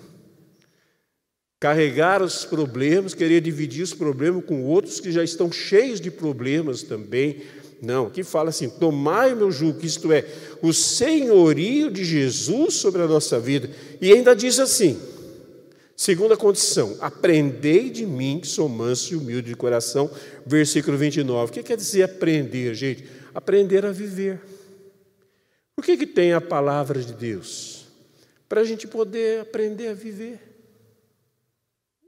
[1.60, 6.82] Carregar os problemas, querer dividir os problemas com outros que já estão cheios de problemas
[6.82, 7.42] também.
[7.80, 10.24] Não, aqui fala assim: tomai o meu jugo, isto é,
[10.60, 13.70] o senhorio de Jesus sobre a nossa vida.
[14.00, 14.98] E ainda diz assim:
[15.96, 20.10] segunda condição, aprendei de mim, que sou manso e humilde de coração,
[20.44, 21.50] versículo 29.
[21.50, 23.04] O que quer dizer aprender, gente?
[23.34, 24.40] Aprender a viver.
[25.82, 27.86] Por que, que tem a palavra de Deus?
[28.48, 30.38] Para a gente poder aprender a viver.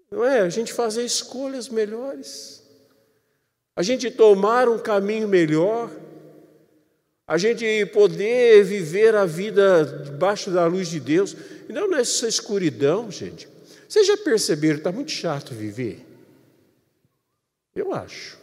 [0.09, 0.43] Não é?
[0.43, 2.63] A gente fazer escolhas melhores.
[3.75, 5.91] A gente tomar um caminho melhor.
[7.27, 11.35] A gente poder viver a vida debaixo da luz de Deus.
[11.69, 13.49] E não nessa escuridão, gente.
[13.89, 16.07] Vocês já perceberam, está muito chato viver?
[17.75, 18.39] Eu acho.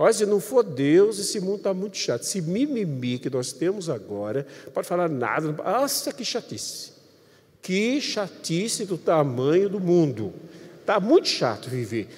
[0.00, 2.22] Olha, se não for Deus, esse mundo está muito chato.
[2.22, 5.50] Esse mimimi que nós temos agora, pode falar nada.
[5.50, 6.92] Nossa, que chatice.
[7.60, 10.32] Que chatice do tamanho do mundo.
[10.80, 12.08] Está muito chato viver.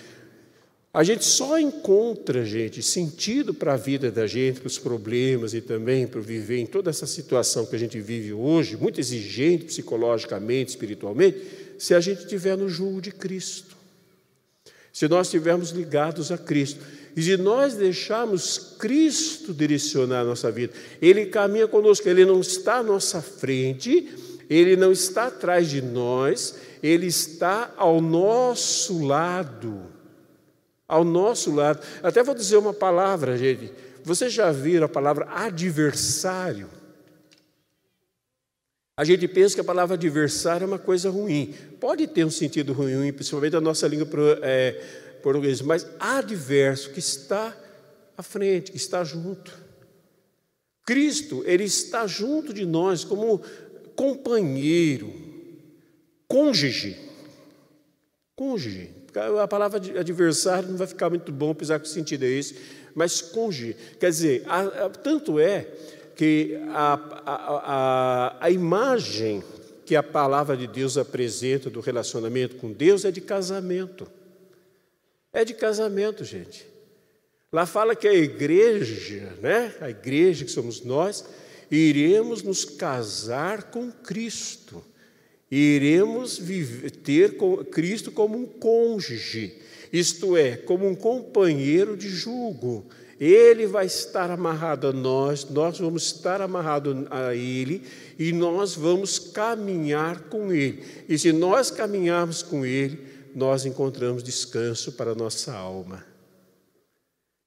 [0.93, 5.61] A gente só encontra, gente, sentido para a vida da gente, para os problemas e
[5.61, 10.70] também para viver em toda essa situação que a gente vive hoje, muito exigente psicologicamente,
[10.70, 11.39] espiritualmente,
[11.78, 13.76] se a gente estiver no jugo de Cristo.
[14.93, 16.85] Se nós estivermos ligados a Cristo.
[17.16, 22.76] E se nós deixarmos Cristo direcionar a nossa vida, Ele caminha conosco, Ele não está
[22.76, 24.08] à nossa frente,
[24.48, 30.00] Ele não está atrás de nós, Ele está ao nosso lado
[30.90, 31.80] ao nosso lado.
[32.02, 33.72] Até vou dizer uma palavra, gente.
[34.02, 36.68] Vocês já viram a palavra adversário?
[38.96, 41.54] A gente pensa que a palavra adversário é uma coisa ruim.
[41.78, 44.08] Pode ter um sentido ruim, principalmente na nossa língua
[44.42, 44.82] é,
[45.20, 47.56] portuguesa, mas adverso, que está
[48.16, 49.52] à frente, que está junto.
[50.84, 53.40] Cristo, Ele está junto de nós como
[53.94, 55.12] companheiro,
[56.26, 56.96] cônjuge.
[58.34, 58.90] Cônjuge.
[59.42, 62.56] A palavra adversário não vai ficar muito bom, apesar que o sentido é esse,
[62.94, 63.76] mas cônjuge.
[63.98, 65.66] Quer dizer, a, a, tanto é
[66.16, 69.42] que a, a imagem
[69.84, 74.06] que a palavra de Deus apresenta do relacionamento com Deus é de casamento.
[75.33, 76.66] É de casamento, gente.
[77.53, 79.74] Lá fala que a igreja, né?
[79.81, 81.24] A igreja que somos nós,
[81.70, 84.85] iremos nos casar com Cristo
[85.51, 87.37] iremos viver, ter
[87.70, 89.55] Cristo como um cônjuge,
[89.93, 92.87] isto é, como um companheiro de julgo.
[93.18, 97.83] Ele vai estar amarrado a nós, nós vamos estar amarrados a Ele
[98.18, 100.83] e nós vamos caminhar com Ele.
[101.07, 102.99] E se nós caminharmos com Ele,
[103.35, 106.05] nós encontramos descanso para a nossa alma.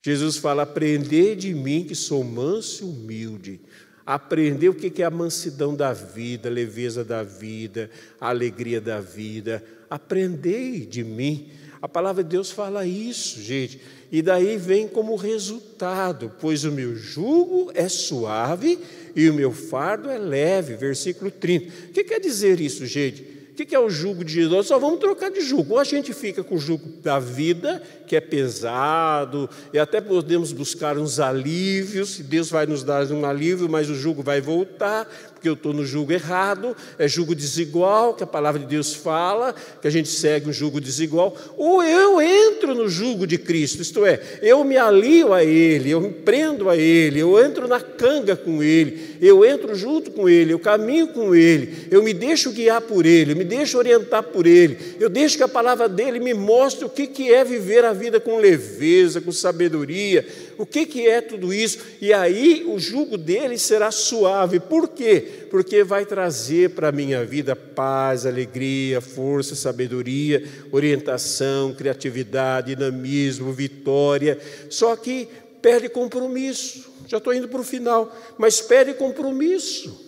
[0.06, 3.62] Jesus fala: Aprendei de mim que sou manso e humilde
[4.06, 9.00] aprender o que é a mansidão da vida, a leveza da vida, a alegria da
[9.00, 9.64] vida.
[9.90, 11.50] Aprendei de mim.
[11.82, 13.82] A palavra de Deus fala isso, gente.
[14.12, 18.80] E daí vem como resultado: pois o meu jugo é suave
[19.16, 20.76] e o meu fardo é leve.
[20.76, 21.90] Versículo 30.
[21.90, 23.43] O que quer dizer isso, gente?
[23.54, 24.66] O que é o jugo de Jesus?
[24.66, 25.76] Só vamos trocar de jugo.
[25.76, 30.52] Ou a gente fica com o jugo da vida, que é pesado, e até podemos
[30.52, 35.08] buscar uns alívios, Deus vai nos dar um alívio, mas o jugo vai voltar,
[35.44, 39.54] porque eu estou no jugo errado, é jugo desigual, que a palavra de Deus fala,
[39.82, 44.06] que a gente segue um jugo desigual, ou eu entro no jugo de Cristo, isto
[44.06, 48.38] é, eu me alio a Ele, eu me prendo a Ele, eu entro na canga
[48.38, 52.80] com Ele, eu entro junto com Ele, eu caminho com Ele, eu me deixo guiar
[52.80, 56.34] por Ele, eu me deixo orientar por Ele, eu deixo que a palavra dele me
[56.34, 60.26] mostre o que é viver a vida com leveza, com sabedoria,
[60.58, 61.80] o que, que é tudo isso?
[62.02, 64.60] E aí o jugo dele será suave.
[64.60, 65.48] Por quê?
[65.50, 74.38] Porque vai trazer para a minha vida paz, alegria, força, sabedoria, orientação, criatividade, dinamismo, vitória.
[74.70, 75.28] Só que
[75.62, 76.92] perde compromisso.
[77.08, 80.04] Já estou indo para o final, mas perde compromisso.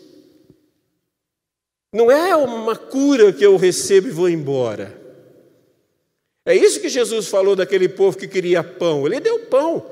[1.93, 5.06] Não é uma cura que eu recebo e vou embora.
[6.46, 9.08] É isso que Jesus falou daquele povo que queria pão.
[9.08, 9.89] Ele deu pão.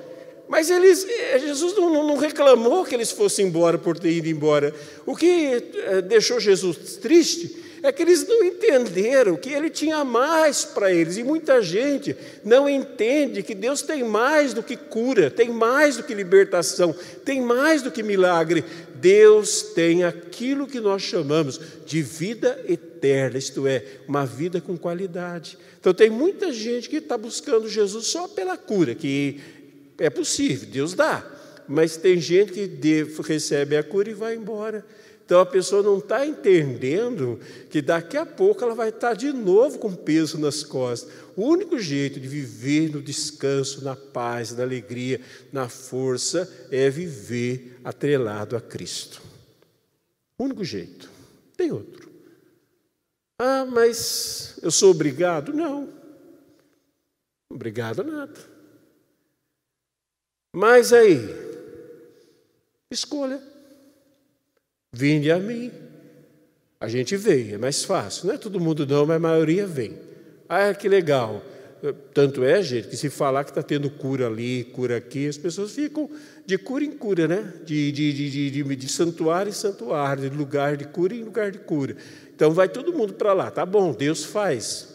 [0.53, 4.71] Mas eles, eh, Jesus não, não, reclamou que eles fossem embora por ter ido embora.
[5.03, 10.63] O que eh, deixou Jesus triste é que eles não entenderam que ele tinha mais
[10.63, 11.17] para eles.
[11.17, 16.03] E muita gente não entende que Deus tem mais do que cura, tem mais do
[16.03, 16.93] que libertação,
[17.25, 18.63] tem mais do que milagre.
[18.93, 25.57] Deus tem aquilo que nós chamamos de vida eterna, isto é, uma vida com qualidade.
[25.79, 29.41] Então tem muita gente que está buscando Jesus só pela cura, que
[29.97, 31.25] é possível, Deus dá.
[31.67, 34.85] Mas tem gente que recebe a cura e vai embora.
[35.25, 37.39] Então a pessoa não está entendendo
[37.69, 41.09] que daqui a pouco ela vai estar de novo com peso nas costas.
[41.35, 45.21] O único jeito de viver no descanso, na paz, na alegria,
[45.51, 49.21] na força, é viver atrelado a Cristo.
[50.37, 51.09] O único jeito.
[51.55, 52.11] Tem outro.
[53.39, 55.53] Ah, mas eu sou obrigado?
[55.53, 55.89] Não.
[57.49, 58.52] Obrigado a nada.
[60.53, 61.19] Mas aí,
[62.91, 63.41] escolha.
[64.91, 65.71] Vinde a mim.
[66.79, 68.27] A gente veio, é mais fácil.
[68.27, 69.97] Não é todo mundo não, mas a maioria vem.
[70.47, 71.43] Ah, que legal.
[72.13, 75.71] Tanto é, gente, que se falar que está tendo cura ali, cura aqui, as pessoas
[75.71, 76.09] ficam
[76.45, 77.53] de cura em cura, né?
[77.65, 81.57] De, de, de, de, de santuário em santuário, de lugar de cura em lugar de
[81.57, 81.97] cura.
[82.33, 83.49] Então vai todo mundo para lá.
[83.49, 84.93] Tá bom, Deus faz.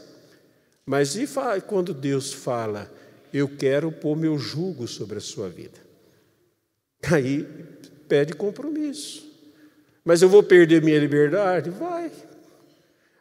[0.86, 1.28] Mas e
[1.66, 2.90] quando Deus fala,
[3.32, 5.78] eu quero pôr meu jugo sobre a sua vida.
[7.02, 7.46] Aí
[8.08, 9.28] pede compromisso.
[10.04, 11.70] Mas eu vou perder minha liberdade?
[11.70, 12.10] Vai.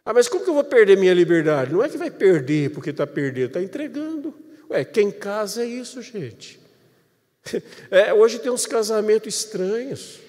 [0.05, 1.73] Ah, mas como que eu vou perder minha liberdade?
[1.73, 4.33] Não é que vai perder porque está perdendo, está entregando.
[4.69, 6.59] Ué, quem casa é isso, gente.
[7.89, 10.19] É, hoje tem uns casamentos estranhos.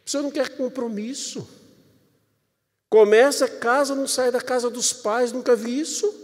[0.00, 1.48] A pessoa não quer compromisso.
[2.90, 6.21] Começa, casa, não sai da casa dos pais, nunca vi isso.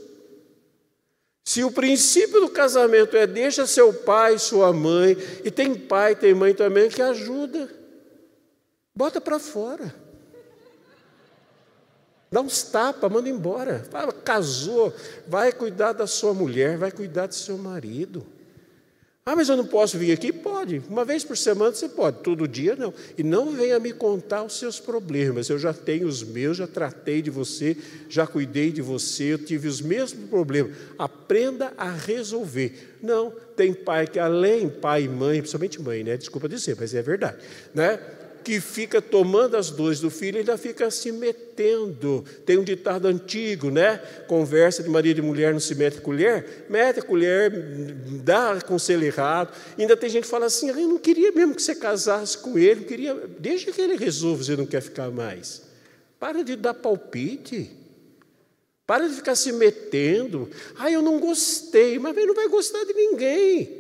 [1.49, 6.35] Se o princípio do casamento é deixa seu pai, sua mãe, e tem pai, tem
[6.35, 7.71] mãe também que ajuda,
[8.95, 9.95] bota para fora.
[12.31, 13.83] Dá uns tapas, manda embora.
[13.91, 14.93] Fala, casou,
[15.27, 18.27] vai cuidar da sua mulher, vai cuidar do seu marido.
[19.29, 20.33] Ah, mas eu não posso vir aqui?
[20.33, 20.81] Pode.
[20.89, 22.95] Uma vez por semana você pode, todo dia não.
[23.19, 25.51] E não venha me contar os seus problemas.
[25.51, 27.77] Eu já tenho os meus, já tratei de você,
[28.09, 30.73] já cuidei de você, eu tive os mesmos problemas.
[30.99, 32.97] Aprenda a resolver.
[33.03, 36.17] Não, tem pai que além pai e mãe, principalmente mãe, né?
[36.17, 37.37] Desculpa dizer, mas é verdade,
[37.75, 38.01] né?
[38.45, 42.25] Que fica tomando as dores do filho, ainda fica se metendo.
[42.47, 43.99] Tem um ditado antigo, né?
[44.27, 47.51] Conversa de marido e mulher não se mete colher, mete colher,
[48.23, 49.55] dá conselho errado.
[49.79, 52.81] Ainda tem gente que fala assim: eu não queria mesmo que você casasse com ele,
[52.81, 55.63] não queria, deixa que ele resolva se não quer ficar mais.
[56.19, 57.71] Para de dar palpite.
[58.87, 60.49] Para de ficar se metendo.
[60.79, 63.78] Ah, eu não gostei, mas ele não vai gostar de ninguém.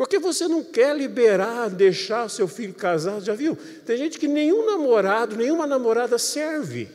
[0.00, 3.54] Porque você não quer liberar, deixar seu filho casado, já viu?
[3.84, 6.88] Tem gente que nenhum namorado, nenhuma namorada serve.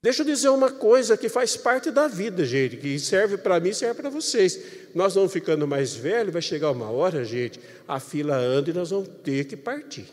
[0.00, 3.72] Deixa eu dizer uma coisa que faz parte da vida, gente, que serve para mim,
[3.72, 4.56] serve para vocês.
[4.94, 7.58] Nós vamos ficando mais velhos, vai chegar uma hora, gente,
[7.88, 10.06] a fila anda e nós vamos ter que partir.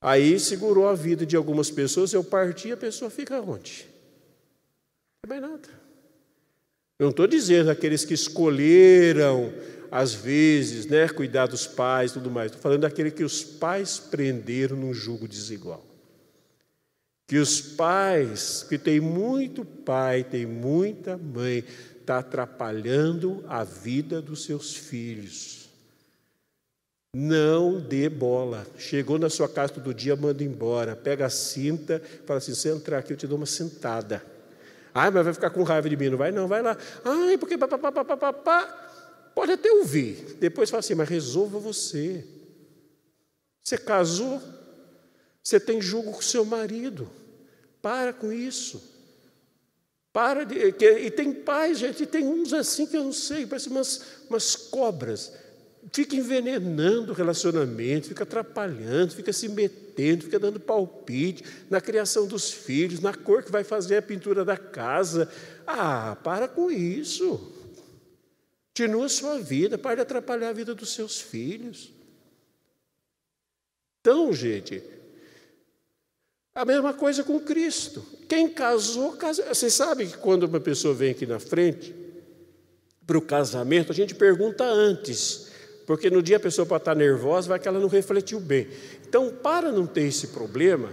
[0.00, 3.86] Aí segurou a vida de algumas pessoas, eu parti, a pessoa fica onde?
[5.24, 5.83] Não é mais nada.
[6.98, 9.52] Não estou dizendo aqueles que escolheram,
[9.90, 12.46] às vezes, né, cuidar dos pais e tudo mais.
[12.46, 15.84] Estou falando daquele que os pais prenderam num jugo desigual.
[17.26, 21.64] Que os pais, que tem muito pai, tem muita mãe,
[22.00, 25.68] está atrapalhando a vida dos seus filhos.
[27.16, 28.66] Não dê bola.
[28.76, 30.94] Chegou na sua casa todo dia, manda embora.
[30.94, 34.33] Pega a cinta, fala assim: se entrar aqui, eu te dou uma sentada.
[34.94, 36.30] Ai, mas vai ficar com raiva de mim, não vai?
[36.30, 36.76] Não, vai lá.
[37.04, 37.90] Ai, porque papapá,
[39.34, 40.36] pode até ouvir.
[40.38, 42.24] Depois fala assim, mas resolva você.
[43.62, 44.40] Você casou,
[45.42, 47.10] você tem julgo com seu marido.
[47.82, 48.82] Para com isso.
[50.12, 50.56] Para de.
[50.56, 54.54] E tem pais, gente, e tem uns assim que eu não sei, parecem umas, umas
[54.54, 55.32] cobras
[55.92, 62.52] fica envenenando o relacionamento, fica atrapalhando, fica se metendo, fica dando palpite na criação dos
[62.52, 65.30] filhos, na cor que vai fazer a pintura da casa.
[65.66, 67.52] Ah, para com isso.
[68.76, 71.92] Continua a sua vida, para de atrapalhar a vida dos seus filhos.
[74.00, 74.82] Então, gente,
[76.54, 78.04] a mesma coisa com Cristo.
[78.28, 79.44] Quem casou, casa.
[79.54, 81.94] Você sabe que quando uma pessoa vem aqui na frente
[83.06, 85.53] para o casamento, a gente pergunta antes
[85.86, 88.68] porque no dia a pessoa pode estar nervosa, vai que ela não refletiu bem.
[89.06, 90.90] Então, para não ter esse problema,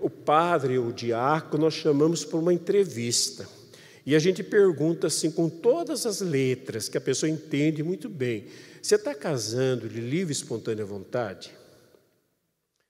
[0.00, 3.48] o padre, o diácono, nós chamamos para uma entrevista.
[4.04, 8.46] E a gente pergunta assim, com todas as letras, que a pessoa entende muito bem:
[8.80, 11.52] você está casando de livre e espontânea vontade?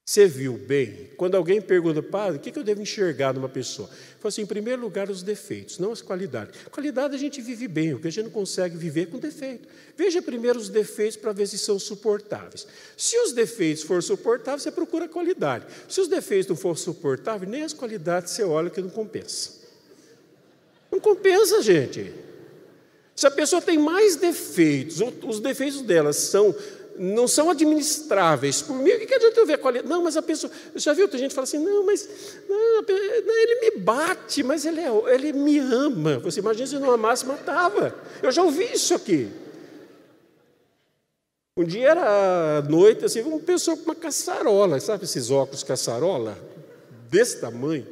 [0.09, 1.11] Você viu bem?
[1.17, 3.89] Quando alguém pergunta, padre, o que eu devo enxergar numa pessoa?
[3.89, 6.55] Fala assim, em primeiro lugar, os defeitos, não as qualidades.
[6.71, 9.67] Qualidade a gente vive bem, o que a gente não consegue viver com defeito.
[9.97, 12.69] Veja primeiro os defeitos para ver se são suportáveis.
[12.97, 15.67] Se os defeitos forem suportáveis, você procura qualidade.
[15.89, 19.55] Se os defeitos não forem suportáveis, nem as qualidades você olha que não compensa.
[20.89, 22.15] Não compensa, gente.
[23.17, 26.55] Se a pessoa tem mais defeitos, os defeitos dela são
[26.99, 28.91] não são administráveis por mim.
[28.91, 29.89] O que adianta eu ver a qualidade?
[29.89, 30.53] Não, mas a pessoa.
[30.75, 31.09] Já viu?
[31.09, 32.09] Tem gente que fala assim: não, mas
[32.49, 36.19] não, ele me bate, mas ele, é, ele me ama.
[36.21, 37.95] Você imagina se não amasse, matava.
[38.23, 39.29] Eu já ouvi isso aqui.
[41.59, 46.37] Um dia era noite, assim, uma pessoa com uma caçarola, sabe esses óculos caçarola?
[47.09, 47.87] Desse tamanho.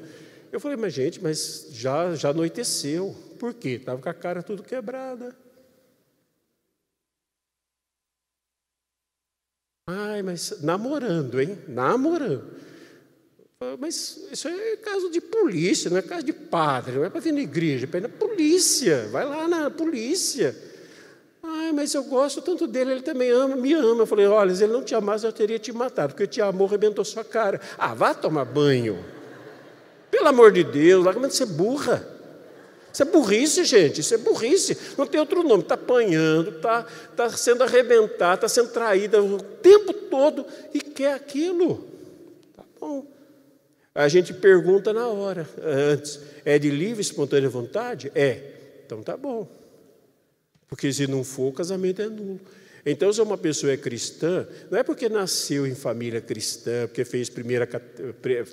[0.52, 3.16] Eu falei, mas gente, mas já, já anoiteceu.
[3.38, 3.70] Por quê?
[3.70, 5.34] Estava com a cara tudo quebrada.
[9.86, 11.58] Ai, mas namorando, hein?
[11.68, 12.44] Namorando.
[13.78, 17.32] Mas isso é caso de polícia, não é caso de padre, não é para vir
[17.32, 20.56] na igreja, é na polícia, vai lá na polícia.
[21.42, 24.02] Ai, mas eu gosto tanto dele, ele também ama, me ama.
[24.02, 26.66] Eu falei, olha, se ele não te amasse, eu teria te matado, porque te amou,
[26.66, 27.60] arrebentou sua cara.
[27.76, 29.04] Ah, vá tomar banho.
[30.10, 32.13] Pelo amor de Deus, larga de ser burra.
[32.94, 34.78] Isso é burrice, gente, isso é burrice.
[34.96, 35.64] Não tem outro nome.
[35.64, 36.84] Está apanhando, está
[37.16, 41.84] tá sendo arrebentado, está sendo traída o tempo todo e quer aquilo.
[42.56, 43.04] Tá bom.
[43.92, 48.12] A gente pergunta na hora, antes, é de livre espontânea vontade?
[48.14, 48.52] É.
[48.86, 49.48] Então tá bom.
[50.68, 52.40] Porque se não for, o casamento é nulo.
[52.86, 57.30] Então, se uma pessoa é cristã, não é porque nasceu em família cristã, porque fez
[57.30, 57.66] primeira,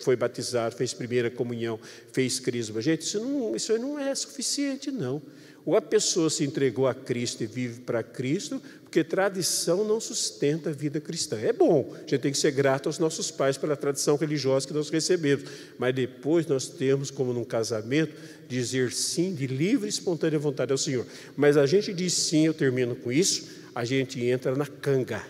[0.02, 1.78] foi batizado, fez primeira comunhão,
[2.14, 2.82] fez crisma.
[2.82, 5.22] Gente, isso, não, isso não é suficiente, não.
[5.66, 10.70] Ou a pessoa se entregou a Cristo e vive para Cristo, porque tradição não sustenta
[10.70, 11.38] a vida cristã.
[11.38, 14.74] É bom, a gente tem que ser grato aos nossos pais pela tradição religiosa que
[14.74, 15.44] nós recebemos,
[15.78, 18.16] mas depois nós temos, como num casamento,
[18.48, 21.06] dizer sim de livre e espontânea vontade ao Senhor.
[21.36, 25.24] Mas a gente diz sim, eu termino com isso, a gente entra na canga.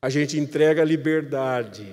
[0.00, 1.86] A gente entrega a liberdade.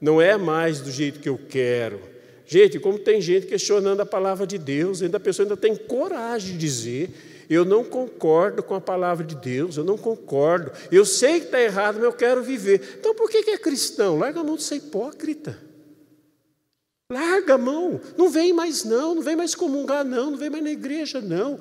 [0.00, 2.00] Não é mais do jeito que eu quero.
[2.46, 6.52] Gente, como tem gente questionando a palavra de Deus, ainda a pessoa ainda tem coragem
[6.52, 7.10] de dizer:
[7.48, 10.70] eu não concordo com a palavra de Deus, eu não concordo.
[10.92, 12.96] Eu sei que está errado, mas eu quero viver.
[12.98, 14.18] Então por que é cristão?
[14.18, 15.58] Larga a mão de ser hipócrita.
[17.10, 17.98] Larga a mão.
[18.18, 19.14] Não vem mais, não.
[19.14, 20.30] Não vem mais comungar, não.
[20.30, 21.58] Não vem mais na igreja, não.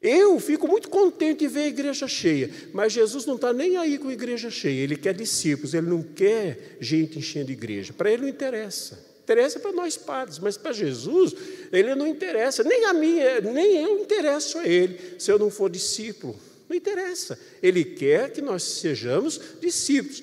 [0.00, 3.98] Eu fico muito contente de ver a igreja cheia, mas Jesus não está nem aí
[3.98, 7.92] com a igreja cheia, ele quer discípulos, ele não quer gente enchendo igreja.
[7.92, 9.08] Para ele não interessa.
[9.24, 11.34] Interessa para nós padres, mas para Jesus,
[11.72, 12.62] ele não interessa.
[12.62, 13.16] Nem a mim,
[13.52, 16.38] nem eu interesso a ele, se eu não for discípulo.
[16.68, 17.38] Não interessa.
[17.62, 20.22] Ele quer que nós sejamos discípulos.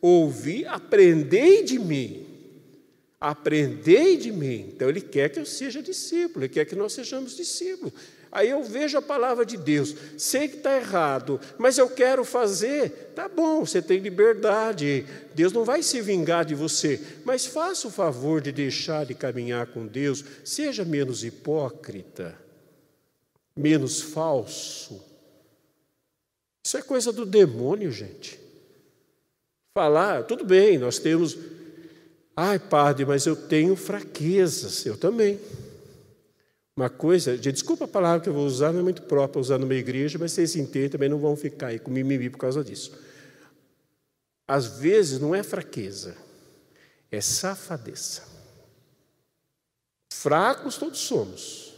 [0.00, 2.24] Ouvi, aprendei de mim.
[3.20, 4.70] Aprendei de mim.
[4.74, 7.92] Então, ele quer que eu seja discípulo, ele quer que nós sejamos discípulos.
[8.30, 13.12] Aí eu vejo a palavra de Deus, sei que está errado, mas eu quero fazer.
[13.14, 17.90] Tá bom, você tem liberdade, Deus não vai se vingar de você, mas faça o
[17.90, 22.36] favor de deixar de caminhar com Deus, seja menos hipócrita,
[23.56, 25.02] menos falso.
[26.64, 28.38] Isso é coisa do demônio, gente.
[29.74, 31.38] Falar, tudo bem, nós temos.
[32.36, 35.40] Ai, padre, mas eu tenho fraquezas, eu também.
[36.78, 39.74] Uma coisa, desculpa a palavra que eu vou usar, não é muito própria usar numa
[39.74, 42.96] igreja, mas vocês entendem, também não vão ficar aí com mimimi por causa disso.
[44.46, 46.16] Às vezes não é fraqueza,
[47.10, 48.22] é safadeza.
[50.12, 51.74] Fracos todos somos,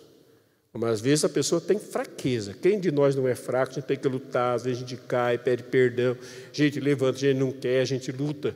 [0.70, 2.52] mas às vezes a pessoa tem fraqueza.
[2.52, 3.72] Quem de nós não é fraco?
[3.72, 7.16] A gente tem que lutar, às vezes a gente cai, pede perdão, a gente levanta,
[7.16, 8.54] a gente não quer, a gente luta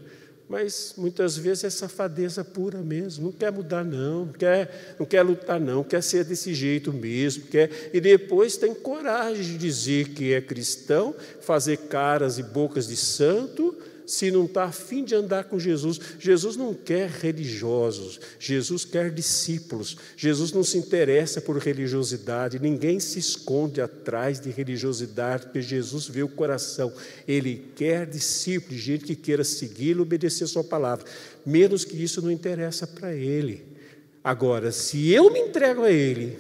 [0.55, 5.23] mas muitas vezes é safadeza pura mesmo, não quer mudar não, não quer, não quer
[5.23, 10.33] lutar não, quer ser desse jeito mesmo, quer, e depois tem coragem de dizer que
[10.33, 13.77] é cristão, fazer caras e bocas de santo,
[14.07, 15.99] se não está afim de andar com Jesus.
[16.19, 19.97] Jesus não quer religiosos, Jesus quer discípulos.
[20.17, 26.23] Jesus não se interessa por religiosidade, ninguém se esconde atrás de religiosidade, porque Jesus vê
[26.23, 26.93] o coração.
[27.27, 31.07] Ele quer discípulos, gente que queira segui-lo, obedecer a sua palavra.
[31.45, 33.75] Menos que isso não interessa para ele.
[34.23, 36.39] Agora, se eu me entrego a ele,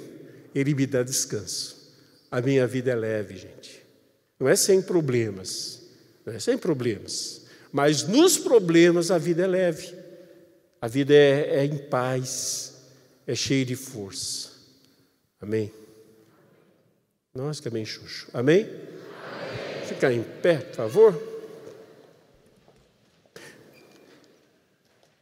[0.54, 1.92] ele me dá descanso.
[2.30, 3.82] A minha vida é leve, gente.
[4.40, 5.82] Não é sem problemas.
[6.24, 7.43] Não é sem problemas.
[7.74, 9.92] Mas nos problemas a vida é leve,
[10.80, 12.72] a vida é, é em paz,
[13.26, 14.50] é cheia de força.
[15.40, 15.72] Amém?
[17.34, 18.28] Nós que amém, Xuxo.
[18.32, 18.62] Amém?
[18.62, 19.86] Amém?
[19.88, 21.22] Ficar em pé, por favor.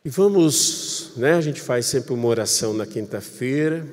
[0.05, 1.33] E vamos, né?
[1.33, 3.87] A gente faz sempre uma oração na quinta-feira.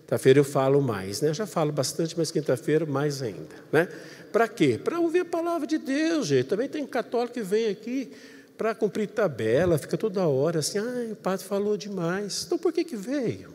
[0.00, 1.32] Quinta-feira eu falo mais, né?
[1.32, 3.88] Já falo bastante, mas quinta-feira mais ainda, né?
[4.32, 4.78] Para quê?
[4.82, 6.46] Para ouvir a palavra de Deus, gente.
[6.46, 8.12] Também tem católico que vem aqui
[8.56, 12.44] para cumprir tabela, fica toda hora assim, ah, o padre falou demais.
[12.44, 13.54] Então por que, que veio?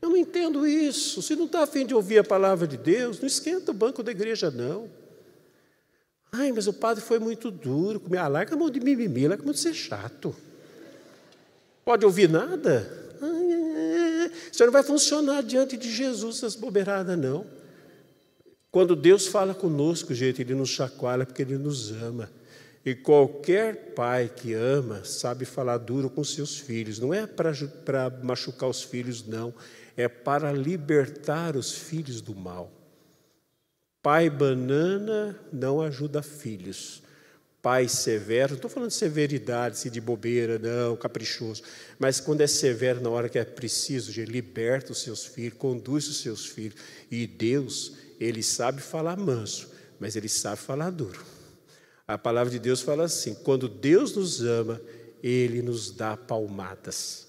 [0.00, 1.22] Eu não entendo isso.
[1.22, 4.10] Se não está afim de ouvir a palavra de Deus, não esquenta o banco da
[4.10, 4.90] igreja, não.
[6.30, 8.02] Ai, mas o padre foi muito duro.
[8.18, 10.36] Ah, larga a mão de mimimi, larga a mão de ser chato.
[11.84, 12.86] Pode ouvir nada?
[13.22, 17.57] Ai, Isso não vai funcionar diante de Jesus, essas bobeiradas, não.
[18.70, 22.30] Quando Deus fala conosco, gente, Ele nos chacoalha porque Ele nos ama.
[22.84, 26.98] E qualquer pai que ama sabe falar duro com seus filhos.
[26.98, 29.54] Não é para machucar os filhos, não.
[29.96, 32.72] É para libertar os filhos do mal.
[34.02, 37.02] Pai banana não ajuda filhos.
[37.60, 41.62] Pai severo, não estou falando de severidade, de bobeira, não, caprichoso.
[41.98, 46.06] Mas quando é severo na hora que é preciso, ele liberta os seus filhos, conduz
[46.06, 46.80] os seus filhos.
[47.10, 51.20] E Deus ele sabe falar manso, mas ele sabe falar duro.
[52.06, 54.80] A palavra de Deus fala assim: quando Deus nos ama,
[55.22, 57.28] ele nos dá palmadas.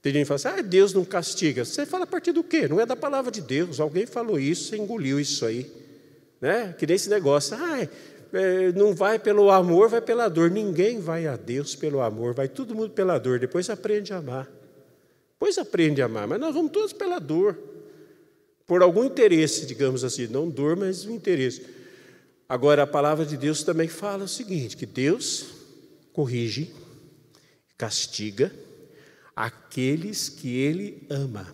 [0.00, 1.64] Tem gente que fala assim: ah, Deus não castiga.
[1.64, 2.68] Você fala a partir do quê?
[2.68, 3.80] Não é da palavra de Deus.
[3.80, 5.70] Alguém falou isso, você engoliu isso aí.
[6.40, 6.74] Né?
[6.78, 7.56] Que nem esse negócio.
[7.56, 7.86] Ah,
[8.32, 10.50] é, não vai pelo amor, vai pela dor.
[10.50, 13.38] Ninguém vai a Deus pelo amor, vai todo mundo pela dor.
[13.38, 14.48] Depois aprende a amar.
[15.32, 17.58] Depois aprende a amar, mas nós vamos todos pela dor.
[18.70, 21.66] Por algum interesse, digamos assim, não dor, mas um interesse.
[22.48, 25.46] Agora, a palavra de Deus também fala o seguinte: que Deus
[26.12, 26.72] corrige,
[27.76, 28.54] castiga
[29.34, 31.52] aqueles que Ele ama.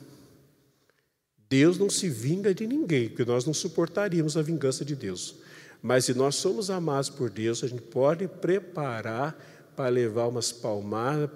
[1.48, 5.36] Deus não se vinga de ninguém, porque nós não suportaríamos a vingança de Deus.
[5.80, 9.42] Mas se nós somos amados por Deus, a gente pode preparar
[9.76, 11.30] para levar umas palmadas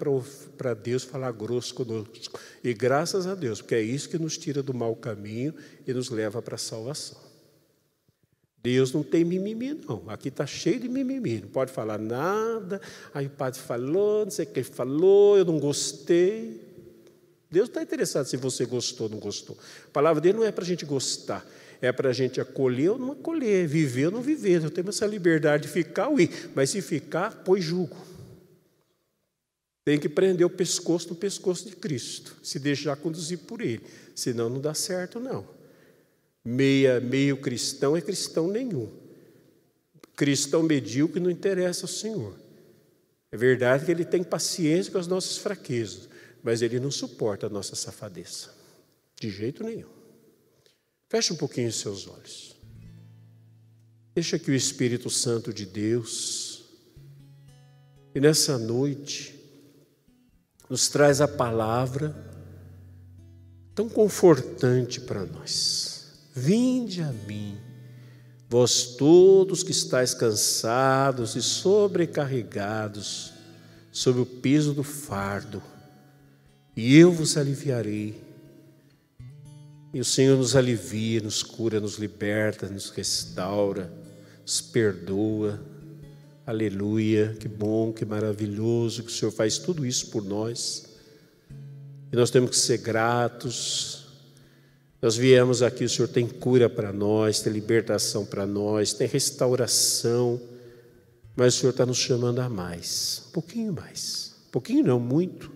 [0.57, 2.39] para Deus falar grosso conosco.
[2.63, 5.53] E graças a Deus, porque é isso que nos tira do mau caminho
[5.85, 7.19] e nos leva para a salvação.
[8.63, 10.03] Deus não tem mimimi, não.
[10.07, 12.79] Aqui está cheio de mimimi, não pode falar nada.
[13.13, 16.61] Aí o padre falou, não sei o que ele falou, eu não gostei.
[17.49, 19.57] Deus está interessado se você gostou ou não gostou.
[19.87, 21.45] A palavra dele não é para a gente gostar,
[21.81, 24.61] é para a gente acolher ou não acolher, viver ou não viver.
[24.61, 28.10] Nós temos essa liberdade de ficar ou ir, mas se ficar, põe julgo.
[29.83, 33.81] Tem que prender o pescoço no pescoço de Cristo, se deixar conduzir por Ele,
[34.15, 35.47] senão não dá certo, não.
[36.43, 38.91] Meia, meio cristão é cristão nenhum.
[40.15, 42.35] Cristão medíocre não interessa ao Senhor.
[43.31, 46.09] É verdade que ele tem paciência com as nossas fraquezas,
[46.43, 48.49] mas ele não suporta a nossa safadeza,
[49.19, 49.89] de jeito nenhum.
[51.09, 52.55] Feche um pouquinho os seus olhos.
[54.13, 56.65] Deixa que o Espírito Santo de Deus,
[58.13, 59.40] e nessa noite,
[60.71, 62.15] nos traz a palavra
[63.75, 66.29] tão confortante para nós.
[66.33, 67.57] Vinde a mim,
[68.47, 73.33] vós todos que estáis cansados e sobrecarregados,
[73.91, 75.61] sob o peso do fardo,
[76.73, 78.23] e eu vos aliviarei.
[79.93, 83.91] E o Senhor nos alivia, nos cura, nos liberta, nos restaura,
[84.41, 85.59] nos perdoa.
[86.45, 90.89] Aleluia, que bom, que maravilhoso que o Senhor faz tudo isso por nós.
[92.11, 94.07] E nós temos que ser gratos.
[94.99, 100.41] Nós viemos aqui, o Senhor tem cura para nós, tem libertação para nós, tem restauração.
[101.35, 104.35] Mas o Senhor está nos chamando a mais, um pouquinho mais.
[104.47, 105.51] Um pouquinho não, muito.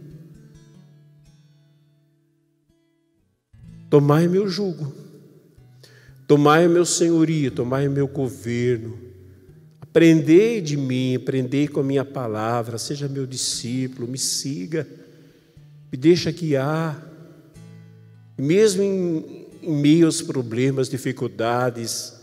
[3.89, 4.93] Tomai meu jugo,
[6.27, 9.04] tomai meu senhorio, tomai meu governo.
[9.95, 14.85] Aprendei de mim, aprendei com a minha palavra, seja meu discípulo, me siga,
[15.89, 17.01] me deixa guiar.
[18.37, 22.13] Mesmo em, em meio aos problemas, dificuldades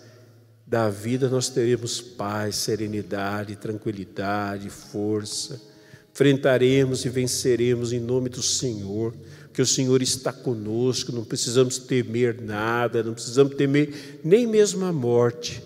[0.67, 5.59] da vida, nós teremos paz, serenidade, tranquilidade, força.
[6.13, 9.15] Enfrentaremos e venceremos em nome do Senhor
[9.51, 14.93] que o Senhor está conosco, não precisamos temer nada, não precisamos temer nem mesmo a
[14.93, 15.63] morte,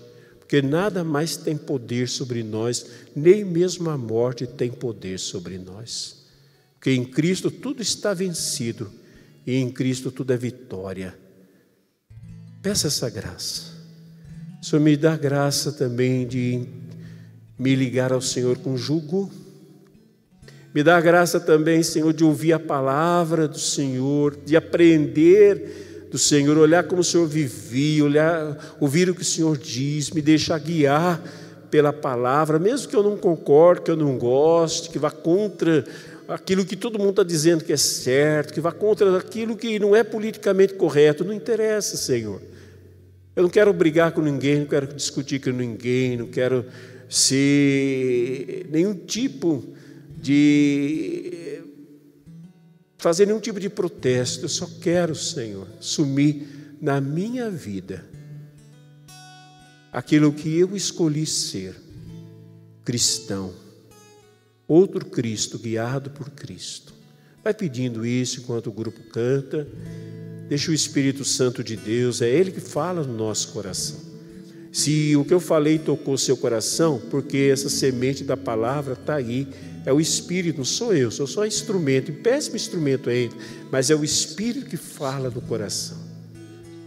[0.47, 2.86] porque nada mais tem poder sobre nós,
[3.16, 6.24] nem mesmo a morte tem poder sobre nós.
[6.74, 8.88] Porque em Cristo tudo está vencido
[9.44, 11.18] e em Cristo tudo é vitória.
[12.62, 13.74] Peça essa graça.
[14.62, 16.64] Senhor me dá graça também de
[17.59, 19.28] me ligar ao Senhor com jugo
[20.76, 26.57] me dá graça também, Senhor, de ouvir a palavra do Senhor, de aprender do Senhor,
[26.57, 31.22] olhar como o Senhor vivia, olhar, ouvir o que o Senhor diz, me deixar guiar
[31.70, 35.84] pela palavra, mesmo que eu não concorde, que eu não goste, que vá contra
[36.28, 39.94] aquilo que todo mundo está dizendo que é certo, que vá contra aquilo que não
[39.94, 42.40] é politicamente correto, não interessa, Senhor.
[43.34, 46.64] Eu não quero brigar com ninguém, não quero discutir com ninguém, não quero
[47.09, 49.62] ser nenhum tipo
[50.16, 51.45] de
[53.07, 54.46] fazer nenhum tipo de protesto.
[54.46, 58.04] Eu só quero, Senhor, sumir na minha vida
[59.92, 61.76] aquilo que eu escolhi ser
[62.84, 63.52] cristão,
[64.66, 66.92] outro Cristo guiado por Cristo.
[67.44, 69.68] Vai pedindo isso enquanto o grupo canta.
[70.48, 74.00] Deixa o Espírito Santo de Deus, é Ele que fala no nosso coração.
[74.72, 79.46] Se o que eu falei tocou seu coração, porque essa semente da palavra está aí
[79.87, 83.34] é o Espírito, não sou eu, sou só instrumento, e péssimo instrumento é ele,
[83.70, 85.97] mas é o Espírito que fala no coração.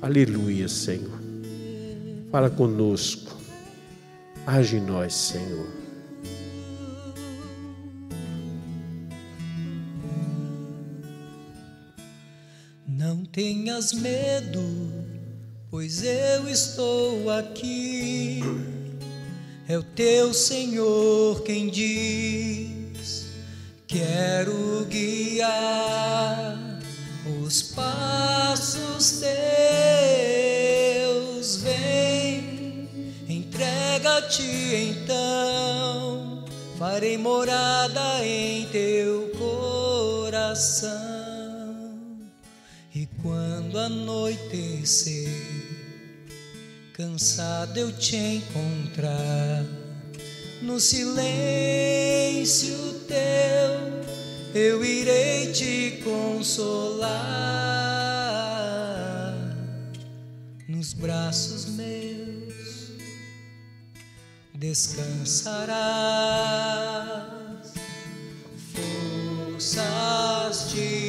[0.02, 1.18] Aleluia, Senhor.
[2.30, 3.38] Fala conosco,
[4.45, 5.66] age em nós, Senhor.
[12.86, 14.62] Não tenhas medo,
[15.72, 18.41] pois eu estou aqui.
[19.70, 22.38] É o teu Senhor quem diz
[23.89, 26.79] Quero guiar
[27.43, 29.23] os passos
[31.01, 32.87] teus, vem,
[33.27, 34.43] entrega-te
[34.93, 36.45] então,
[36.77, 40.91] farei morada em teu coração.
[42.93, 45.33] E quando anoitecer,
[46.93, 49.65] cansado eu te encontrar.
[50.61, 53.99] No silêncio teu,
[54.53, 57.10] eu irei te consolar.
[60.68, 62.93] Nos braços meus
[64.53, 65.60] descansarás.
[69.55, 71.09] Forças te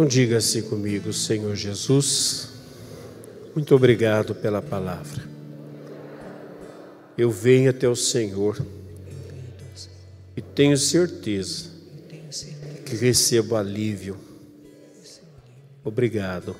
[0.00, 2.48] Então diga assim comigo, Senhor Jesus,
[3.54, 5.22] muito obrigado pela palavra.
[7.18, 8.64] Eu venho até o Senhor
[10.34, 11.66] e tenho certeza
[12.86, 14.16] que recebo alívio
[15.84, 16.56] Obrigado.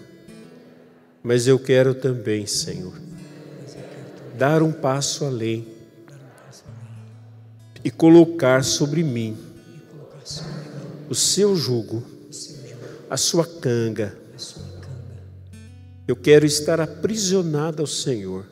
[1.22, 2.92] Mas eu quero também, Senhor,
[4.36, 5.66] dar um passo além
[7.82, 9.34] e colocar sobre mim
[11.08, 12.04] o seu jugo,
[13.10, 14.16] a sua canga.
[16.08, 18.46] Eu quero estar aprisionado ao Senhor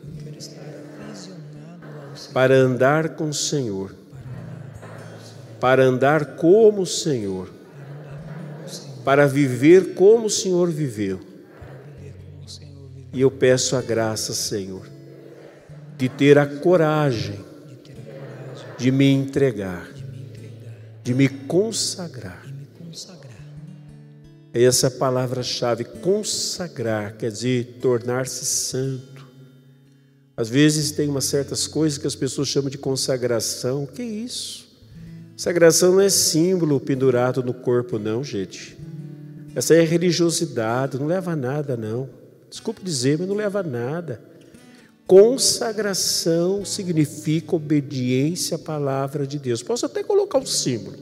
[2.35, 3.95] para andar com o Senhor,
[5.59, 7.57] para andar como o Senhor
[9.09, 11.19] para viver como o Senhor viveu.
[13.11, 14.87] E eu peço a graça, Senhor,
[15.97, 17.43] de ter a coragem
[18.77, 19.89] de me entregar,
[21.03, 22.48] de me consagrar.
[24.53, 29.27] É essa palavra-chave, consagrar, quer dizer, tornar-se santo.
[30.37, 33.85] Às vezes tem umas certas coisas que as pessoas chamam de consagração.
[33.85, 34.69] O que é isso?
[35.33, 38.79] Consagração não é símbolo pendurado no corpo, não, gente.
[39.55, 42.09] Essa é religiosidade, não leva a nada, não.
[42.49, 44.23] Desculpe dizer, mas não leva a nada.
[45.07, 49.63] Consagração significa obediência à palavra de Deus.
[49.63, 50.97] Posso até colocar um símbolo,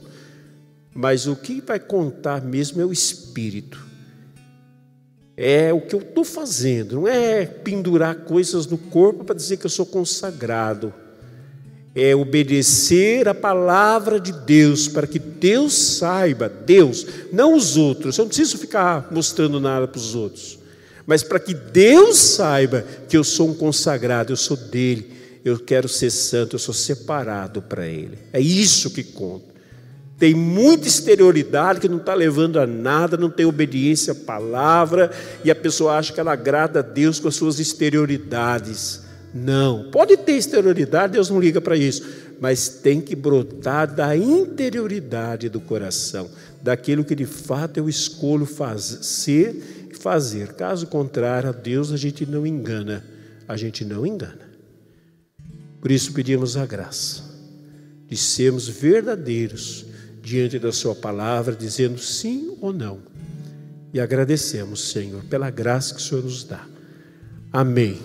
[0.97, 3.85] mas o que vai contar mesmo é o Espírito.
[5.37, 9.67] É o que eu estou fazendo, não é pendurar coisas no corpo para dizer que
[9.67, 10.91] eu sou consagrado
[11.99, 18.23] é obedecer a palavra de Deus, para que Deus saiba, Deus, não os outros, eu
[18.23, 20.59] não preciso ficar mostrando nada para os outros,
[21.07, 25.11] mas para que Deus saiba que eu sou um consagrado, eu sou dele,
[25.43, 28.19] eu quero ser santo, eu sou separado para ele.
[28.31, 29.46] É isso que conta.
[30.17, 35.11] Tem muita exterioridade que não está levando a nada, não tem obediência à palavra,
[35.43, 39.01] e a pessoa acha que ela agrada a Deus com as suas exterioridades.
[39.31, 42.03] Não, pode ter exterioridade, Deus não liga para isso,
[42.39, 46.27] mas tem que brotar da interioridade do coração,
[46.63, 50.53] daquilo que de fato eu escolho fazer, ser e fazer.
[50.53, 53.05] Caso contrário, a Deus a gente não engana,
[53.47, 54.47] a gente não engana.
[55.79, 57.21] Por isso pedimos a graça
[58.09, 59.86] de sermos verdadeiros
[60.27, 62.99] diante da Sua palavra, dizendo sim ou não.
[63.93, 66.67] E agradecemos, Senhor, pela graça que o Senhor nos dá.
[67.51, 67.97] Amém.